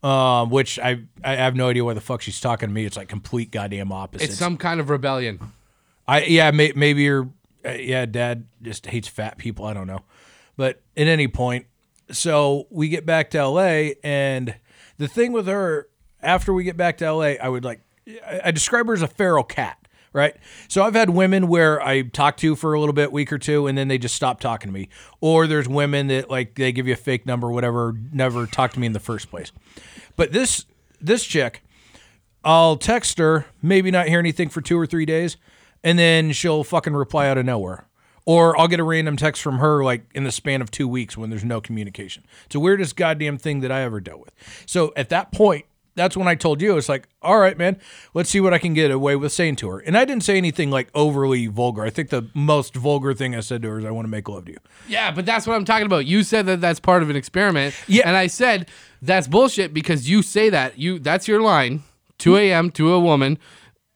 [0.02, 2.86] Um, which I I have no idea why the fuck she's talking to me.
[2.86, 4.30] It's like complete goddamn opposite.
[4.30, 5.38] It's some kind of rebellion.
[6.08, 7.28] I yeah may, maybe your
[7.66, 9.66] uh, yeah dad just hates fat people.
[9.66, 10.02] I don't know,
[10.56, 11.66] but at any point,
[12.10, 13.96] so we get back to L.A.
[14.02, 14.54] and
[14.96, 15.88] the thing with her
[16.22, 17.38] after we get back to L.A.
[17.38, 17.82] I would like
[18.26, 19.79] I, I describe her as a feral cat.
[20.12, 20.34] Right.
[20.66, 23.68] So I've had women where I talk to for a little bit, week or two,
[23.68, 24.88] and then they just stop talking to me.
[25.20, 28.80] Or there's women that like they give you a fake number, whatever, never talk to
[28.80, 29.52] me in the first place.
[30.16, 30.66] But this
[31.00, 31.62] this chick,
[32.44, 35.36] I'll text her, maybe not hear anything for two or three days,
[35.84, 37.86] and then she'll fucking reply out of nowhere.
[38.26, 41.16] Or I'll get a random text from her like in the span of two weeks
[41.16, 42.24] when there's no communication.
[42.46, 44.34] It's the weirdest goddamn thing that I ever dealt with.
[44.66, 47.78] So at that point, that's when I told you, it's like, all right, man,
[48.14, 49.80] let's see what I can get away with saying to her.
[49.80, 51.82] And I didn't say anything like overly vulgar.
[51.82, 54.28] I think the most vulgar thing I said to her is, I want to make
[54.28, 54.58] love to you.
[54.88, 56.06] Yeah, but that's what I'm talking about.
[56.06, 57.74] You said that that's part of an experiment.
[57.86, 58.06] Yeah.
[58.06, 58.68] And I said
[59.02, 60.78] that's bullshit because you say that.
[60.78, 61.82] You that's your line.
[62.18, 62.70] 2 a.m.
[62.72, 63.38] to a woman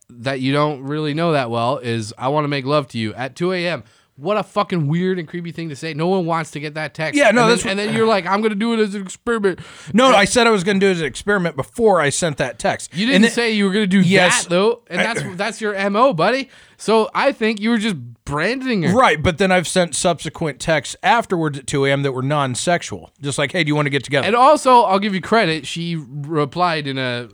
[0.09, 3.15] that you don't really know that well is I want to make love to you
[3.15, 3.85] at 2 a.m.
[4.17, 5.93] What a fucking weird and creepy thing to say.
[5.93, 7.19] No one wants to get that text.
[7.19, 9.03] Yeah, no, and that's then, and then you're like, I'm gonna do it as an
[9.03, 9.59] experiment.
[9.93, 12.37] No, I said I was going to do it as an experiment before I sent
[12.37, 12.95] that text.
[12.95, 14.45] You didn't then- say you were gonna do Yes.
[14.45, 16.49] that though, and that's that's your mo, buddy.
[16.77, 18.95] So I think you were just branding her.
[18.95, 22.03] Right, but then I've sent subsequent texts afterwards at 2 a.m.
[22.03, 23.11] that were non sexual.
[23.21, 24.27] Just like, hey, do you want to get together?
[24.27, 25.67] And also, I'll give you credit.
[25.67, 27.29] She replied in a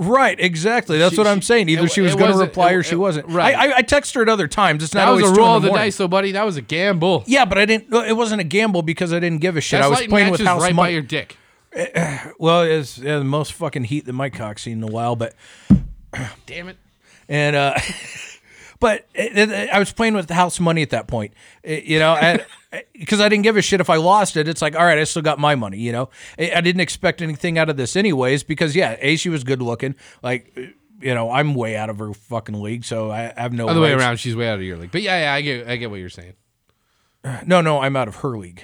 [0.00, 0.98] right, exactly.
[0.98, 1.68] That's She- what I'm saying.
[1.68, 3.28] Either it- she was going to reply or she it- wasn't.
[3.28, 3.54] right.
[3.54, 4.82] I, I, text her at other times.
[4.82, 5.86] It's not that was always a roll of the morning.
[5.86, 6.32] dice, though, buddy.
[6.32, 7.22] That was a gamble.
[7.26, 7.92] Yeah, but I didn't.
[7.94, 9.78] It wasn't a gamble because I didn't give a shit.
[9.80, 11.36] That's I was playing with house right by your dick.
[12.38, 15.34] well, it's yeah, the most fucking heat that my cock's seen in a while, but
[16.46, 16.76] Damn it.
[17.28, 17.74] and uh
[18.80, 21.98] but it, it- I was playing with the house money at that point, It- you
[21.98, 22.38] know,
[22.92, 24.48] because eh, I didn't give a shit if I lost it.
[24.48, 26.08] It's like, all right, I still got my money, you know.
[26.38, 29.94] I didn't expect anything out of this anyways because yeah, a she was good looking,
[30.22, 30.52] like.
[30.56, 30.66] Eh,
[31.02, 33.66] you know, I'm way out of her fucking league, so I have no.
[33.66, 34.90] Other way around, she's way out of your league.
[34.92, 36.34] But yeah, yeah, I get, I get what you're saying.
[37.46, 38.62] No, no, I'm out of her league.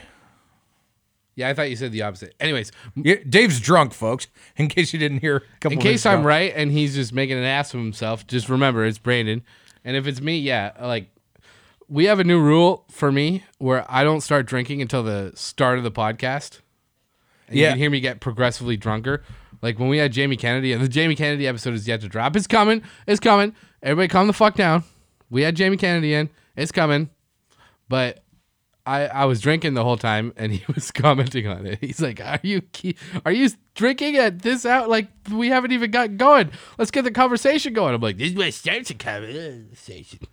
[1.35, 2.35] Yeah, I thought you said the opposite.
[2.41, 4.27] Anyways, Yeah, Dave's drunk, folks.
[4.57, 5.37] In case you didn't hear.
[5.37, 6.29] A couple in case I'm ago.
[6.29, 9.43] right and he's just making an ass of himself, just remember it's Brandon.
[9.87, 11.09] And if it's me, yeah, like
[11.89, 15.79] we have a new rule for me where I don't start drinking until the start
[15.79, 16.61] of the podcast.
[17.49, 17.67] And Yeah.
[17.69, 19.23] you can hear me get progressively drunker.
[19.63, 22.35] Like when we had Jamie Kennedy, and the Jamie Kennedy episode is yet to drop.
[22.37, 22.83] It's coming.
[23.07, 23.55] It's coming.
[23.83, 24.83] Everybody calm the fuck down.
[25.31, 26.29] We had Jamie Kennedy in.
[26.57, 27.09] It's coming.
[27.89, 28.25] But
[28.87, 31.79] I, I was drinking the whole time, and he was commenting on it.
[31.81, 32.63] He's like, "Are you
[33.25, 34.89] are you drinking at this out?
[34.89, 36.51] Like we haven't even got going.
[36.79, 40.21] Let's get the conversation going." I'm like, "This is what starts a conversation."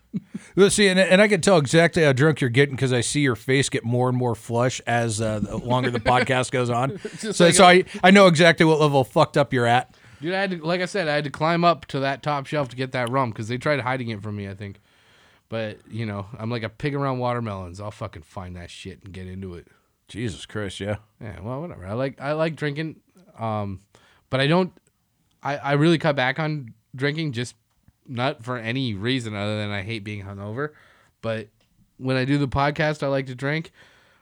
[0.56, 3.22] Well, see, and, and I can tell exactly how drunk you're getting because I see
[3.22, 6.98] your face get more and more flush as uh, the longer the podcast goes on.
[7.20, 9.96] Just So, like so a- I I know exactly what level fucked up you're at.
[10.22, 12.46] Dude, I had to, like I said, I had to climb up to that top
[12.46, 14.48] shelf to get that rum because they tried hiding it from me.
[14.48, 14.80] I think,
[15.54, 17.80] but you know, I'm like a pig around watermelons.
[17.80, 19.68] I'll fucking find that shit and get into it.
[20.08, 20.96] Jesus Christ, yeah.
[21.22, 21.86] Yeah, well, whatever.
[21.86, 23.02] I like I like drinking,
[23.38, 23.80] um,
[24.32, 24.74] but I don't.
[25.44, 27.54] I I really cut back on drinking just
[28.08, 30.70] not for any reason other than I hate being hungover.
[31.22, 31.50] But
[31.98, 33.72] when I do the podcast, I like to drink.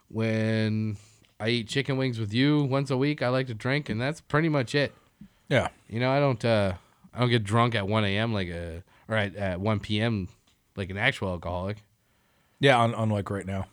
[0.08, 0.98] When
[1.40, 4.20] I eat chicken wings with you once a week, I like to drink, and that's
[4.20, 4.92] pretty much it.
[5.48, 5.68] Yeah.
[5.88, 6.74] You know, I don't uh
[7.14, 8.34] I don't get drunk at one a.m.
[8.34, 10.28] like a or at, at one p.m.
[10.76, 11.82] like an actual alcoholic.
[12.60, 13.66] Yeah, unlike right now.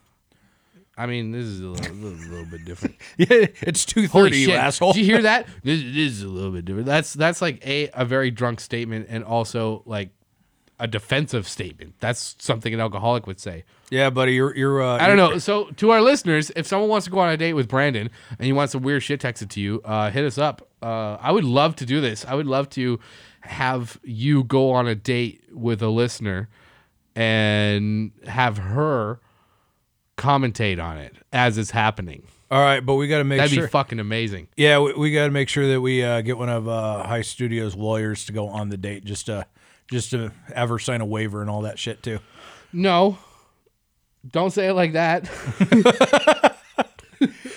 [0.99, 2.97] I mean, this is a little, little, little bit different.
[3.17, 4.91] Yeah, it's 2.30, you asshole.
[4.91, 5.47] Did you hear that?
[5.63, 6.87] This, this is a little bit different.
[6.87, 10.09] That's that's like a a very drunk statement and also like
[10.79, 11.95] a defensive statement.
[11.99, 13.63] That's something an alcoholic would say.
[13.89, 14.55] yeah, buddy, you're...
[14.55, 15.37] you're uh, I don't know.
[15.37, 18.47] So to our listeners, if someone wants to go on a date with Brandon and
[18.47, 20.67] you want some weird shit texted to you, uh, hit us up.
[20.81, 22.25] Uh, I would love to do this.
[22.25, 22.99] I would love to
[23.41, 26.49] have you go on a date with a listener
[27.15, 29.19] and have her
[30.17, 32.23] commentate on it as it's happening.
[32.51, 33.67] All right, but we got to make sure That'd sure...
[33.67, 34.47] be fucking amazing.
[34.57, 37.21] yeah, we, we got to make sure that we uh, get one of uh, High
[37.21, 39.45] Studios lawyers to go on the date just to,
[39.91, 42.19] just to ever sign a waiver and all that shit, too.
[42.73, 43.19] No.
[44.27, 45.29] Don't say it like that.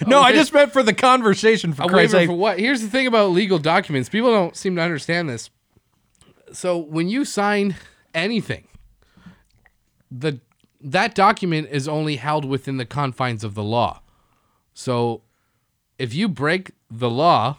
[0.07, 2.29] No, I just meant for the conversation, for A waiver sake.
[2.29, 2.59] for what?
[2.59, 4.09] Here's the thing about legal documents.
[4.09, 5.51] People don't seem to understand this.
[6.53, 7.77] So when you sign
[8.15, 8.67] anything,
[10.19, 10.41] the
[10.81, 14.01] that document is only held within the confines of the law.
[14.75, 15.23] So
[15.99, 17.59] if you break the law,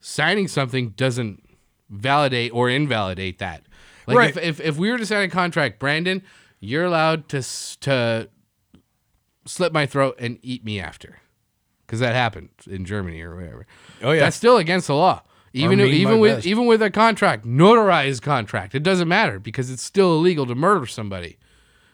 [0.00, 1.42] signing something doesn't
[1.88, 3.62] validate or invalidate that.
[4.06, 4.36] Like Right.
[4.36, 6.22] if, if if we were to sign a contract, Brandon,
[6.60, 7.42] you're allowed to
[7.80, 8.28] to
[9.46, 11.20] slit my throat and eat me after,
[11.86, 13.66] because that happened in Germany or wherever.
[14.02, 14.20] Oh, yeah.
[14.20, 15.22] that's still against the law.
[15.52, 16.46] Even my even with best.
[16.46, 20.86] even with a contract, notarized contract, it doesn't matter because it's still illegal to murder
[20.86, 21.38] somebody.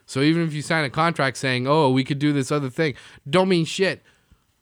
[0.06, 2.94] So even if you sign a contract saying, "Oh, we could do this other thing,"
[3.28, 4.02] don't mean shit.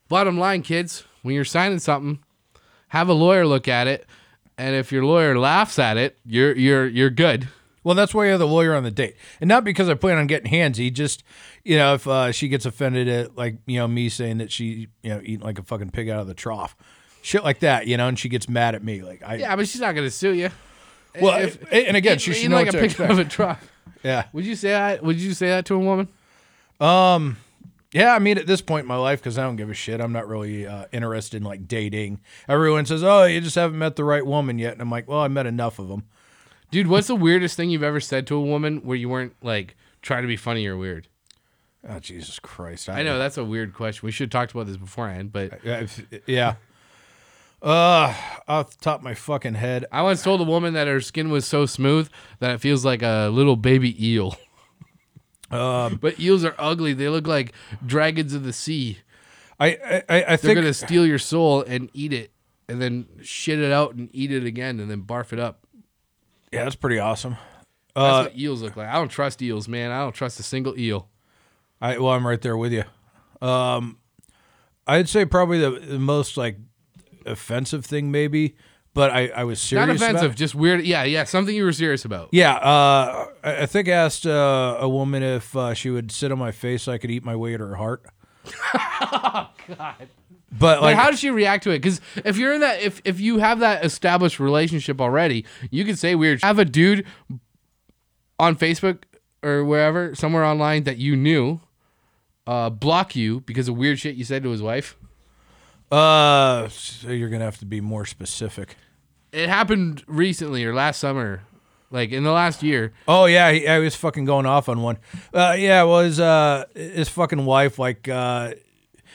[0.09, 2.19] Bottom line, kids, when you're signing something,
[2.89, 4.07] have a lawyer look at it,
[4.59, 7.49] and if your lawyer laughs at it, you're you're you're good.
[7.83, 10.19] Well, that's why you have the lawyer on the date, and not because I plan
[10.19, 10.93] on getting handsy.
[10.93, 11.23] Just
[11.65, 14.89] you know, if uh, she gets offended at like you know me saying that she
[15.03, 16.77] you know eating like a fucking pig out of the trough,
[17.23, 19.67] shit like that, you know, and she gets mad at me, like I Yeah, but
[19.67, 20.51] she's not gonna sue you.
[21.21, 23.13] Well, if- if- and again, she eating should know like what a to pig expect.
[23.13, 23.61] of a truck.
[24.03, 24.25] Yeah.
[24.33, 25.03] Would you say that?
[25.03, 26.09] Would you say that to a woman?
[26.81, 27.37] Um,
[27.93, 30.01] yeah, I mean, at this point in my life, because I don't give a shit,
[30.01, 32.21] I'm not really uh, interested in like dating.
[32.49, 35.21] Everyone says, "Oh, you just haven't met the right woman yet," and I'm like, "Well,
[35.21, 36.05] I met enough of them."
[36.71, 39.77] Dude, what's the weirdest thing you've ever said to a woman where you weren't like
[40.03, 41.09] trying to be funny or weird?
[41.89, 42.89] Oh, Jesus Christ!
[42.89, 44.07] I know that's a weird question.
[44.07, 46.55] We should have talked about this beforehand, but Yeah, if- yeah.
[47.63, 48.15] Uh,
[48.49, 51.31] off the top of my fucking head, I once told a woman that her skin
[51.31, 54.37] was so smooth that it feels like a little baby eel.
[55.53, 56.93] Um, but eels are ugly.
[56.93, 57.53] They look like
[57.85, 58.99] dragons of the sea.
[59.59, 62.31] I I, I I They're gonna steal your soul and eat it,
[62.69, 65.67] and then shit it out and eat it again, and then barf it up.
[66.53, 67.37] yeah, that's pretty awesome.
[67.97, 68.87] That's Uh, what eels look like.
[68.87, 69.91] I don't trust eels, man.
[69.91, 71.09] I don't trust a single eel.
[71.81, 72.85] I well, I'm right there with you.
[73.43, 73.99] Um,
[74.87, 76.59] I'd say probably the, the most like
[77.27, 78.57] offensive thing, maybe,
[78.95, 79.87] but I I was serious.
[79.87, 80.85] Not offensive, just weird.
[80.85, 82.29] Yeah, yeah, something you were serious about.
[82.33, 86.33] Yeah, uh, I I think I asked uh, a woman if uh, she would sit
[86.33, 88.05] on my face so I could eat my way at her heart.
[89.03, 90.09] God.
[90.53, 91.79] But Like, like, how does she react to it?
[91.79, 95.95] Because if you're in that, if if you have that established relationship already, you can
[95.95, 96.43] say weird.
[96.43, 97.07] Have a dude
[98.39, 99.05] on Facebook
[99.43, 101.61] or wherever, somewhere online that you knew,
[102.47, 104.97] uh, block you because of weird shit you said to his wife.
[105.91, 108.77] Uh, so you're gonna have to be more specific.
[109.33, 111.43] It happened recently or last summer,
[111.91, 112.93] like in the last year.
[113.07, 114.99] Oh yeah, he, I was fucking going off on one.
[115.33, 118.55] Uh, yeah, well, his uh, his fucking wife, like, uh,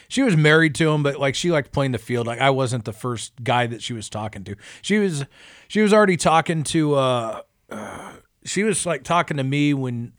[0.07, 2.27] she was married to him, but like she liked playing the field.
[2.27, 4.55] Like I wasn't the first guy that she was talking to.
[4.81, 5.25] She was,
[5.67, 6.95] she was already talking to.
[6.95, 8.13] Uh, uh,
[8.45, 10.13] she was like talking to me when.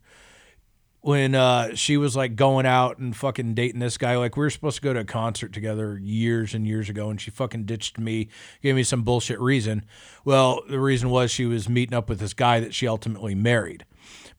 [1.01, 4.51] When uh, she was like going out and fucking dating this guy, like we were
[4.51, 7.97] supposed to go to a concert together years and years ago, and she fucking ditched
[7.97, 8.29] me,
[8.61, 9.85] gave me some bullshit reason.
[10.25, 13.85] Well, the reason was she was meeting up with this guy that she ultimately married.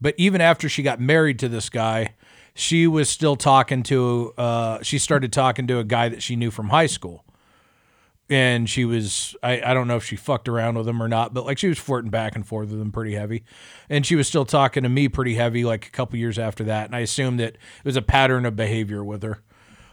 [0.02, 2.16] But even after she got married to this guy,
[2.54, 4.34] she was still talking to.
[4.38, 7.24] Uh, she started talking to a guy that she knew from high school,
[8.30, 9.36] and she was.
[9.42, 11.68] I, I don't know if she fucked around with him or not, but like she
[11.68, 13.44] was flirting back and forth with him pretty heavy,
[13.90, 16.86] and she was still talking to me pretty heavy like a couple years after that.
[16.88, 19.42] And I assumed that it was a pattern of behavior with her.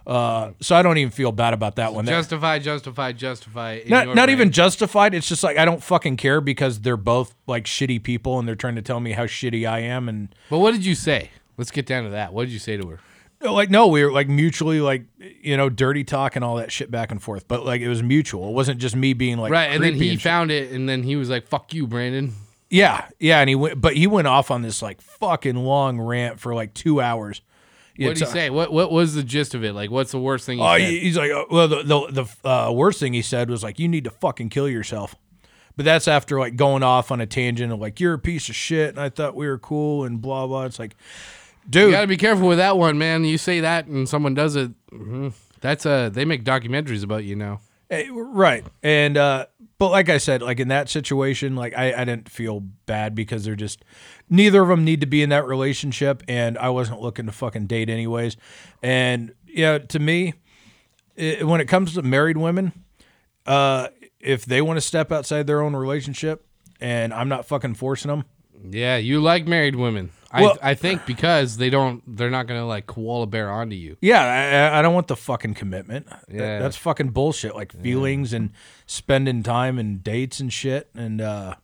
[0.07, 2.05] Uh, so I don't even feel bad about that one.
[2.05, 5.15] Justify, justify, justify not, not even justified.
[5.15, 8.55] It's just like I don't fucking care because they're both like shitty people and they're
[8.55, 11.31] trying to tell me how shitty I am and But what did you say?
[11.57, 12.35] Let's get down to that.
[12.35, 13.01] What did you say to her?
[13.53, 16.91] Like no, we were like mutually like you know dirty talk and all that shit
[16.91, 17.47] back and forth.
[17.49, 18.49] But like it was mutual.
[18.49, 21.03] It wasn't just me being like Right, and then he and found it, and then
[21.03, 22.35] he was like, "Fuck you, Brandon."
[22.71, 26.41] yeah yeah and he went but he went off on this like fucking long rant
[26.41, 27.41] for like two hours.
[27.97, 28.51] What did he uh, say?
[28.51, 29.73] What What was the gist of it?
[29.73, 30.59] Like, what's the worst thing?
[30.59, 30.81] He said?
[30.81, 33.87] he's like, uh, well, the the, the uh, worst thing he said was like, you
[33.87, 35.15] need to fucking kill yourself.
[35.77, 38.57] But that's after like going off on a tangent of like, you're a piece of
[38.57, 40.65] shit, and I thought we were cool and blah blah.
[40.65, 40.97] It's like,
[41.69, 43.25] dude, You got to be careful with that one, man.
[43.25, 44.71] You say that, and someone does it.
[44.91, 45.33] mhm.
[45.61, 46.11] That's a.
[46.13, 47.61] They make documentaries about you now.
[47.91, 48.65] Eh, right.
[48.83, 49.47] And uh,
[49.79, 53.45] but like I said, like in that situation, like I, I didn't feel bad because
[53.45, 53.85] they're just
[54.29, 57.67] neither of them need to be in that relationship, and I wasn't looking to fucking
[57.67, 58.37] date anyways.
[58.83, 60.35] And yeah, to me,
[61.19, 62.73] i when it comes to married women,
[63.47, 63.89] uh,
[64.21, 66.47] if they want to step outside their own relationship,
[66.81, 68.25] and I'm not fucking forcing them,
[68.71, 70.11] Yeah, you like married women.
[70.43, 72.03] Well- I I think because they don't.
[72.17, 73.97] They're not gonna like koala bear onto you.
[74.01, 76.07] yeah, I, I don't want the fucking commitment.
[76.09, 76.59] That- Yeah.
[76.59, 77.55] that's fucking bullshit.
[77.55, 78.51] Like feelings and
[78.87, 81.55] spending time and dates and shit, and uh,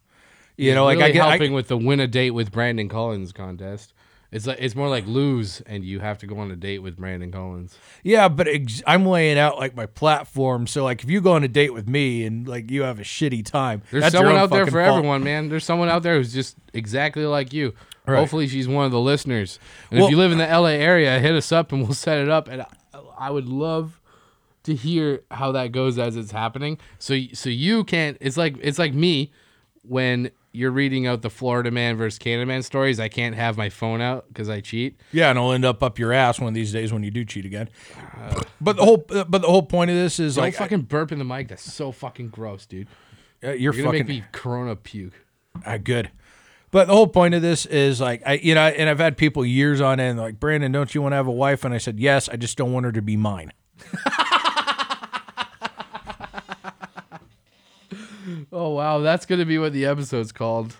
[0.57, 2.89] you know, like really I get I- helping with the win a date with Brandon
[2.89, 3.93] Collins contest.
[4.33, 6.97] It's like it's more like lose, and you have to go on a date with
[6.97, 7.77] Brandon Collins.
[8.05, 10.69] Yeah, but ex- I'm laying out like my platform.
[10.69, 13.03] So like, if you go on a date with me and like you have a
[13.03, 14.99] shitty time, There's that's your someone own out there fucking for fault.
[14.99, 15.49] everyone, man.
[15.49, 17.75] There's someone out there who's just exactly like you.
[18.07, 18.19] Right.
[18.19, 19.59] Hopefully, she's one of the listeners.
[19.91, 22.19] And Well- if you live in the LA area, hit us up and we'll set
[22.19, 22.49] it up.
[22.49, 22.67] And I,
[23.19, 24.01] I would love
[24.65, 26.79] to hear how that goes as it's happening.
[26.99, 28.17] So, so you can't.
[28.21, 29.33] It's like it's like me
[29.83, 32.99] when you're reading out the Florida man versus Canada man stories.
[32.99, 34.99] I can't have my phone out because I cheat.
[35.13, 37.25] Yeah, and I'll end up up your ass one of these days when you do
[37.25, 37.69] cheat again.
[38.61, 41.19] but the whole but the whole point of this is Don't like fucking burp in
[41.19, 41.49] the mic.
[41.49, 42.89] That's so fucking gross, dude.
[43.45, 45.15] uh, you're, You're gonna fucking make me Corona puke.
[45.65, 46.11] uh, good.
[46.71, 49.45] But the whole point of this is like I you know, and I've had people
[49.45, 51.65] years on end like Brandon, don't you want to have a wife?
[51.65, 52.29] And I said yes.
[52.29, 53.53] I just don't want her to be mine.
[58.53, 60.77] Oh wow, that's gonna be what the episode's called.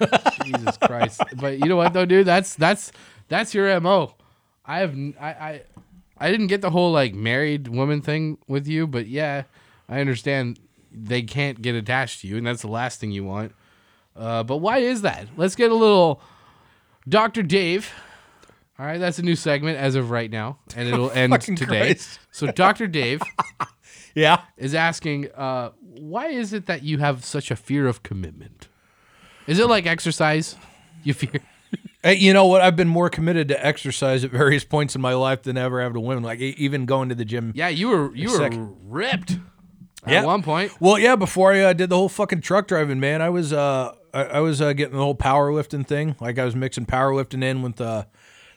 [0.44, 1.20] Jesus Christ!
[1.36, 2.26] But you know what though, dude?
[2.26, 2.92] That's that's
[3.28, 4.14] that's your mo.
[4.64, 5.62] I have I, I
[6.18, 9.44] I didn't get the whole like married woman thing with you, but yeah,
[9.88, 10.58] I understand
[10.92, 13.52] they can't get attached to you, and that's the last thing you want.
[14.18, 15.28] Uh, but why is that?
[15.36, 16.20] Let's get a little
[17.08, 17.42] Dr.
[17.42, 17.92] Dave.
[18.78, 21.96] All right, that's a new segment as of right now, and it'll end today.
[22.30, 22.86] So Dr.
[22.86, 23.22] Dave
[24.14, 24.42] Yeah.
[24.56, 28.68] is asking, uh, why is it that you have such a fear of commitment?
[29.46, 30.56] Is it like exercise?
[31.04, 31.30] You fear?
[32.00, 32.60] Hey, you know what?
[32.62, 35.94] I've been more committed to exercise at various points in my life than ever have
[35.94, 36.22] to women.
[36.22, 37.52] Like even going to the gym.
[37.56, 38.48] Yeah, you were you were
[38.86, 39.32] ripped
[40.04, 40.24] at Yeah.
[40.24, 40.80] one point.
[40.80, 41.16] Well, yeah.
[41.16, 44.40] Before I uh, did the whole fucking truck driving, man, I was uh, I, I
[44.40, 46.16] was uh, getting the whole powerlifting thing.
[46.20, 48.04] Like I was mixing powerlifting in with uh,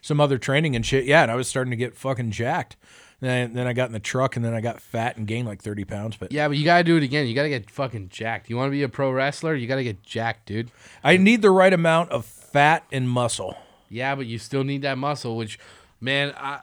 [0.02, 1.06] some other training and shit.
[1.06, 2.78] Yeah, and I was starting to get fucking jacked.
[3.20, 5.62] Then, then I got in the truck, and then I got fat and gained like
[5.62, 6.18] thirty pounds.
[6.18, 7.28] But Yeah, but you gotta do it again.
[7.28, 8.49] You gotta get fucking jacked.
[8.49, 9.54] You want to be a pro wrestler?
[9.54, 10.72] You gotta get jacked, dude.
[11.04, 13.56] I need the right amount of fat and muscle.
[13.89, 15.38] Yeah, but you still need that muscle.
[15.38, 15.60] Which,
[15.99, 16.62] man, I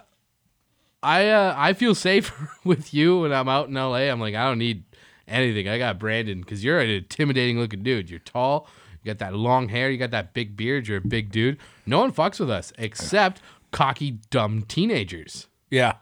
[1.00, 4.08] I uh, I feel safer with you when I'm out in LA.
[4.08, 4.82] I'm like, I don't need
[5.28, 5.68] anything.
[5.68, 8.10] I got Brandon because you're an intimidating looking dude.
[8.10, 8.68] You're tall.
[9.02, 9.90] You got that long hair.
[9.90, 10.88] You got that big beard.
[10.88, 11.58] You're a big dude.
[11.86, 15.46] No one fucks with us except cocky, dumb teenagers.
[15.70, 15.94] Yeah.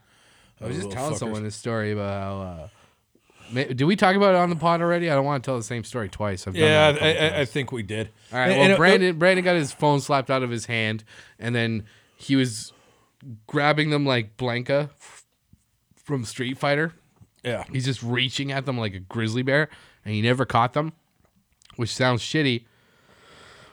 [0.60, 2.40] I was just telling someone this story about how.
[2.42, 2.68] Uh,
[3.64, 5.08] did we talk about it on the pod already?
[5.10, 6.48] I don't want to tell the same story twice.
[6.48, 8.08] I've Yeah, I, I, I think we did.
[8.32, 8.48] All right.
[8.48, 11.04] And- Well, and it- Brandon Brandon got his phone slapped out of his hand,
[11.38, 11.84] and then
[12.16, 12.72] he was
[13.46, 14.90] grabbing them like Blanka
[15.96, 16.92] from Street Fighter.
[17.46, 17.64] Yeah.
[17.72, 19.68] He's just reaching at them like a grizzly bear,
[20.04, 20.92] and he never caught them,
[21.76, 22.64] which sounds shitty.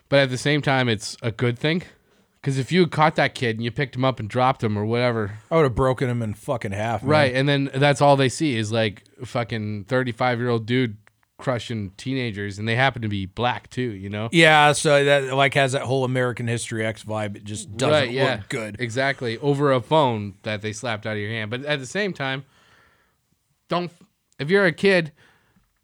[0.10, 1.84] But at the same time, it's a good thing.
[2.40, 4.78] Because if you had caught that kid and you picked him up and dropped him
[4.78, 7.02] or whatever, I would have broken him in fucking half.
[7.02, 7.10] man.
[7.10, 10.98] right, and then that's all they see is like fucking thirty-five year old dude
[11.40, 14.30] crushing teenagers, and they happen to be black too, you know.
[14.32, 17.38] Yeah, so that like has that whole American History X vibe.
[17.38, 18.76] It just doesn't Right, yeah, look good.
[18.80, 19.38] Exactly.
[19.38, 21.50] Over a phone that they slapped out of your hand.
[21.50, 22.44] But at the same time,
[23.70, 23.92] don't
[24.40, 25.12] if you're a kid,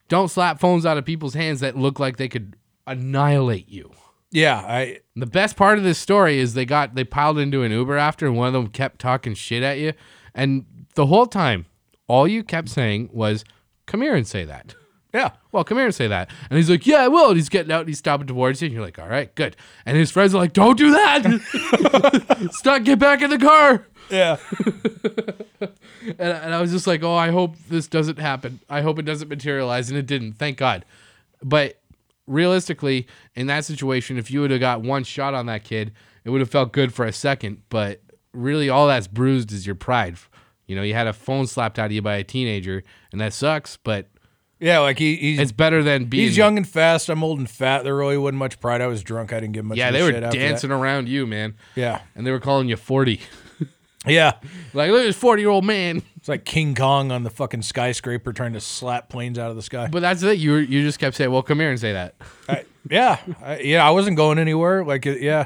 [0.08, 2.56] don't slap phones out of people's hands that look like they could
[2.88, 3.92] annihilate you.
[4.32, 7.72] Yeah, I The best part of this story is they got they piled into an
[7.72, 9.94] Uber after and one of them kept talking shit at you.
[10.36, 10.66] And
[10.96, 11.66] the whole time,
[12.08, 13.44] all you kept saying was,
[13.86, 14.76] Come here and say that.
[15.14, 15.32] yeah.
[15.52, 16.30] Well, come here and say that.
[16.50, 17.30] And he's like, Yeah, I will.
[17.30, 18.68] And he's getting out and he's stopping towards you.
[18.68, 19.56] And you're like, All right, good.
[19.86, 22.50] And his friends are like, Don't do that.
[22.54, 23.86] Stop, get back in the car.
[24.10, 24.38] Yeah.
[26.18, 28.62] And, and I was just like, Oh, I hope this doesn't happen.
[28.70, 29.90] I hope it doesn't materialize.
[29.90, 30.34] And it didn't.
[30.34, 30.86] Thank God.
[31.44, 31.80] But
[32.26, 35.92] realistically, in that situation, if you would have got one shot on that kid,
[36.24, 37.64] it would have felt good for a second.
[37.70, 38.02] But
[38.34, 40.18] really, all that's bruised is your pride.
[40.68, 43.34] You know, you had a phone slapped out of you by a teenager, and that
[43.34, 44.08] sucks, but
[44.60, 46.26] Yeah, like he, he's it's better than being.
[46.26, 47.08] he's young and fast.
[47.10, 47.84] I'm old and fat.
[47.84, 48.82] There really wasn't much pride.
[48.82, 49.32] I was drunk.
[49.32, 49.78] I didn't give much.
[49.78, 50.48] Yeah, of a they were shit after that.
[50.50, 51.56] dancing around you, man.
[51.76, 53.22] Yeah, And they were calling you 40.
[54.06, 54.34] yeah.
[54.74, 56.02] Like, look at this 40 year old man.
[56.18, 59.62] It's like King Kong on the fucking skyscraper trying to slap planes out of the
[59.62, 59.88] sky.
[59.90, 60.38] But that's it.
[60.40, 62.16] You were, you just kept saying, well, come here and say that.
[62.50, 63.88] I, yeah, I, yeah.
[63.88, 64.84] I wasn't going anywhere.
[64.84, 65.46] Like, it- yeah,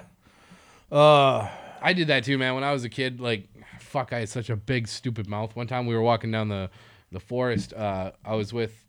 [0.91, 2.55] I did that too, man.
[2.55, 3.47] When I was a kid, like,
[3.79, 5.55] fuck, I had such a big, stupid mouth.
[5.55, 6.69] One time we were walking down the,
[7.11, 7.73] the forest.
[7.73, 8.82] Uh, I was with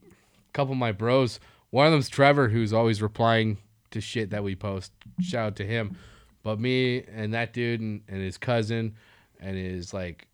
[0.54, 1.38] couple of my bros.
[1.70, 3.58] One of them's Trevor, who's always replying
[3.90, 4.92] to shit that we post.
[5.20, 5.96] Shout out to him.
[6.42, 8.94] But me and that dude and, and his cousin
[9.40, 10.28] and his, like,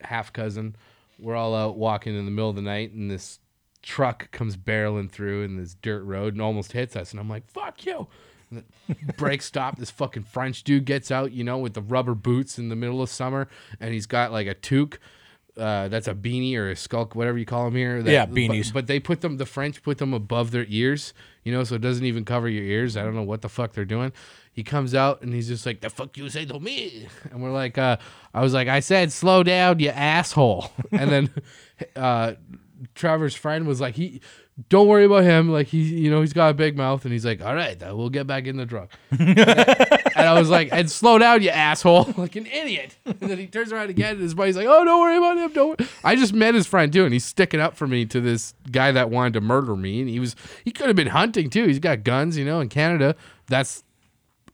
[0.00, 0.76] half cousin,
[1.18, 3.40] we're all out walking in the middle of the night, and this
[3.82, 7.10] truck comes barreling through in this dirt road and almost hits us.
[7.10, 8.08] And I'm like, fuck you.
[8.50, 9.78] And the brake stop.
[9.78, 13.02] This fucking French dude gets out, you know, with the rubber boots in the middle
[13.02, 13.48] of summer,
[13.80, 14.98] and he's got like a toque.
[15.56, 18.02] Uh, that's a beanie or a skulk, whatever you call them here.
[18.02, 18.72] That- Yeah, but- beanies.
[18.72, 19.36] But, they put them.
[19.36, 22.64] The French put them above their ears, you know, so it doesn't even cover your
[22.64, 22.96] ears.
[22.96, 24.12] I don't know what the fuck they're doing.
[24.52, 27.52] He comes out and he's just like, "The fuck you say to me?" And we're
[27.52, 27.96] like, uh,
[28.32, 31.30] "I was like, I said, slow down, you asshole." And then,
[31.96, 32.34] uh,
[32.94, 34.20] Trevor's friend was like, "He,
[34.68, 35.50] don't worry about him.
[35.50, 38.10] Like he, you know, he's got a big mouth." And he's like, "All right, we'll
[38.10, 38.90] get back in the truck."
[40.24, 42.96] And I was like, "And slow down, you asshole!" Like an idiot.
[43.04, 45.52] And then he turns around again, and his buddy's like, "Oh, don't worry about him.
[45.52, 45.88] Don't." Worry.
[46.02, 48.92] I just met his friend too, and he's sticking up for me to this guy
[48.92, 51.66] that wanted to murder me, and he was he could have been hunting too.
[51.66, 52.60] He's got guns, you know.
[52.60, 53.14] In Canada,
[53.48, 53.84] that's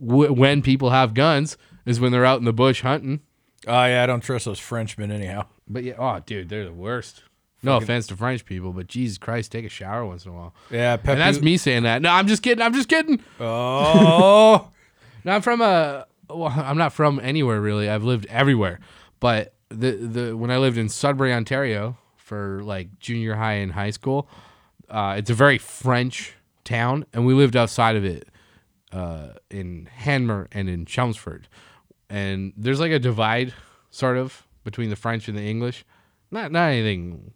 [0.05, 1.57] w- when people have guns
[1.87, 3.21] is when they're out in the bush hunting.
[3.67, 4.03] oh yeah.
[4.03, 5.47] I don't trust those Frenchmen anyhow.
[5.69, 7.23] But yeah, oh dude, they're the worst.
[7.63, 10.55] No offense to French people, but Jesus Christ, take a shower once in a while.
[10.71, 10.97] Yeah.
[11.05, 12.01] And that's me saying that.
[12.01, 12.63] No, I'm just kidding.
[12.63, 13.21] I'm just kidding.
[13.39, 14.71] Oh,
[15.25, 16.07] No, I'm from a.
[16.29, 17.89] Well, I'm not from anywhere really.
[17.89, 18.79] I've lived everywhere,
[19.19, 23.91] but the the when I lived in Sudbury, Ontario, for like junior high and high
[23.91, 24.29] school,
[24.89, 28.29] uh, it's a very French town, and we lived outside of it,
[28.93, 31.49] uh, in Hanmer and in Chelmsford,
[32.09, 33.53] and there's like a divide,
[33.91, 35.85] sort of, between the French and the English.
[36.31, 37.33] Not not anything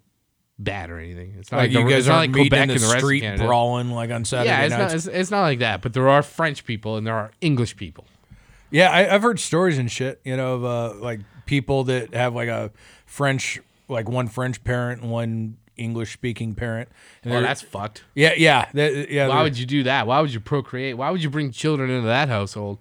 [0.58, 1.34] bad or anything.
[1.38, 3.20] It's not Like, like, you the, guys aren't like meeting Quebec in the the street
[3.22, 3.44] Canada.
[3.46, 4.82] brawling like on Saturday Yeah, it's nights.
[4.82, 5.82] not, it's, it's not like that.
[5.82, 8.06] But there are French people and there are English people.
[8.70, 12.34] Yeah, I, I've heard stories and shit, you know, of uh, like people that have
[12.34, 12.70] like a
[13.06, 16.88] French, like one French parent and one English speaking parent.
[17.24, 18.04] And Well, that's fucked.
[18.14, 19.28] yeah, yeah, that- yeah.
[19.28, 20.06] Why would you do that?
[20.06, 20.96] Why would you procreate?
[20.96, 22.78] Why would you bring children into that household?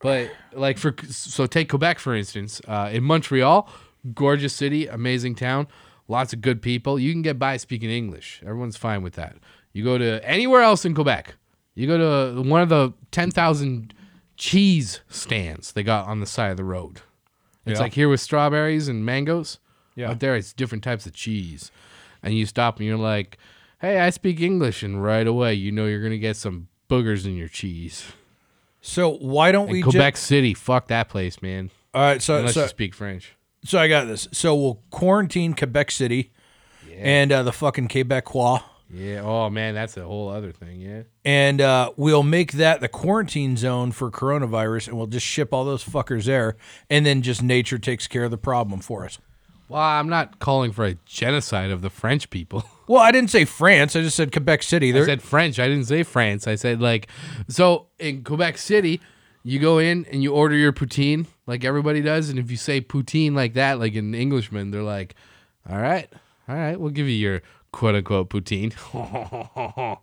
[0.00, 2.60] But like for so take Quebec for instance.
[2.66, 3.68] Uh, in Montreal,
[4.14, 5.66] gorgeous city, amazing town,
[6.10, 6.98] lots of good people.
[6.98, 8.40] You can get by speaking English.
[8.44, 9.36] Everyone's fine with that.
[9.72, 11.36] You go to anywhere else in Quebec.
[11.74, 13.94] You go to one of the ten thousand
[14.36, 17.00] cheese stands they got on the side of the road.
[17.66, 17.84] It's Yeah.
[17.84, 19.58] like here with strawberries and mangoes.
[19.94, 20.10] Yeah.
[20.10, 21.70] Out there, it's different types of cheese.
[22.22, 23.38] And you stop and you're like,
[23.80, 24.82] hey, I speak English.
[24.82, 28.04] And right away, you know you're going to get some boogers in your cheese.
[28.80, 30.26] so why don't And we Quebec just?
[30.26, 31.70] City, fuck that place, man.
[31.94, 33.34] All right, so Unless so, you speak French.
[33.64, 34.28] So I got this.
[34.32, 36.32] So we'll quarantine Quebec City
[36.98, 38.62] and uh, the fucking Quebecois.
[38.92, 39.20] Yeah.
[39.24, 40.80] Oh, man, that's a whole other thing.
[40.80, 41.02] Yeah.
[41.24, 45.64] and uh, we'll make that the quarantine zone for coronavirus, and we'll just ship all
[45.64, 46.56] those fuckers there,
[46.90, 49.18] and then just nature takes care of the problem for us.
[49.68, 52.64] Well, I'm not calling for a genocide of the French people.
[52.90, 54.92] Well, I didn't say France; I just said Quebec City.
[54.92, 55.60] I said French.
[55.60, 56.48] I didn't say France.
[56.48, 57.06] I said like
[57.46, 59.00] so in Quebec City,
[59.42, 62.80] you go in and you order your poutine like everybody does, and if you say
[62.80, 65.14] poutine like that, like an Englishman, they're like,
[65.68, 66.08] "All right,
[66.48, 68.72] all right, we'll give you your quote unquote poutine,"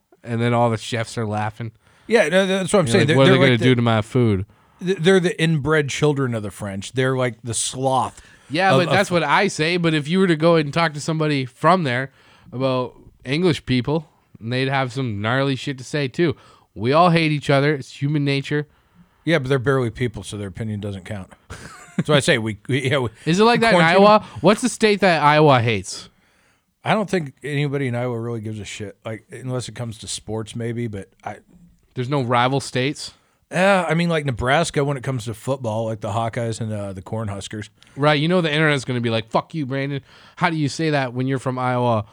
[0.24, 1.72] and then all the chefs are laughing.
[2.08, 3.02] yeah, no, that's what I'm You're saying.
[3.02, 4.46] like, they're what are they they're gonna like do to my food?
[4.80, 6.94] they're the inbred children of the French.
[6.94, 8.22] They're like the sloth.
[8.50, 9.78] Yeah, of- but of- that's what I say.
[9.78, 12.12] But if you were to go and talk to somebody from there
[12.52, 14.08] about English people,
[14.40, 16.36] they'd have some gnarly shit to say too.
[16.76, 17.74] We all hate each other.
[17.74, 18.68] It's human nature.
[19.28, 21.34] Yeah, but they're barely people, so their opinion doesn't count.
[21.98, 22.60] That's why I say we.
[22.70, 24.26] we yeah, we, Is it like that in quarantine- Iowa?
[24.40, 26.08] What's the state that Iowa hates?
[26.82, 28.98] I don't think anybody in Iowa really gives a shit.
[29.04, 30.88] Like unless it comes to sports, maybe.
[30.88, 31.40] But I,
[31.96, 33.14] There's no rival states.
[33.52, 36.94] yeah, I mean, like Nebraska when it comes to football, like the Hawkeyes and uh,
[36.94, 37.68] the Cornhuskers.
[37.98, 40.02] Right, you know the internet's going to be like, "Fuck you, Brandon."
[40.38, 42.06] How do you say that when you're from Iowa?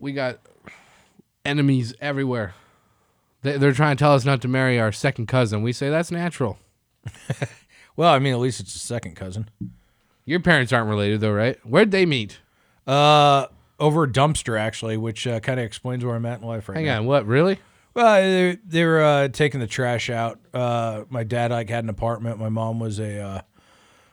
[0.00, 0.40] We got
[1.44, 2.54] enemies everywhere.
[3.42, 5.62] They, they're trying to tell us not to marry our second cousin.
[5.62, 6.58] We say that's natural.
[7.98, 9.50] Well, I mean, at least it's a second cousin.
[10.24, 11.58] Your parents aren't related though, right?
[11.66, 12.38] Where'd they meet?
[12.86, 13.46] Uh,
[13.80, 16.76] over a dumpster actually, which uh, kind of explains where I'm at in life right
[16.76, 16.98] Hang now.
[16.98, 17.26] on, what?
[17.26, 17.58] Really?
[17.94, 20.38] Well, they, they were uh, taking the trash out.
[20.54, 22.38] Uh, my dad like had an apartment.
[22.38, 23.40] My mom was a uh,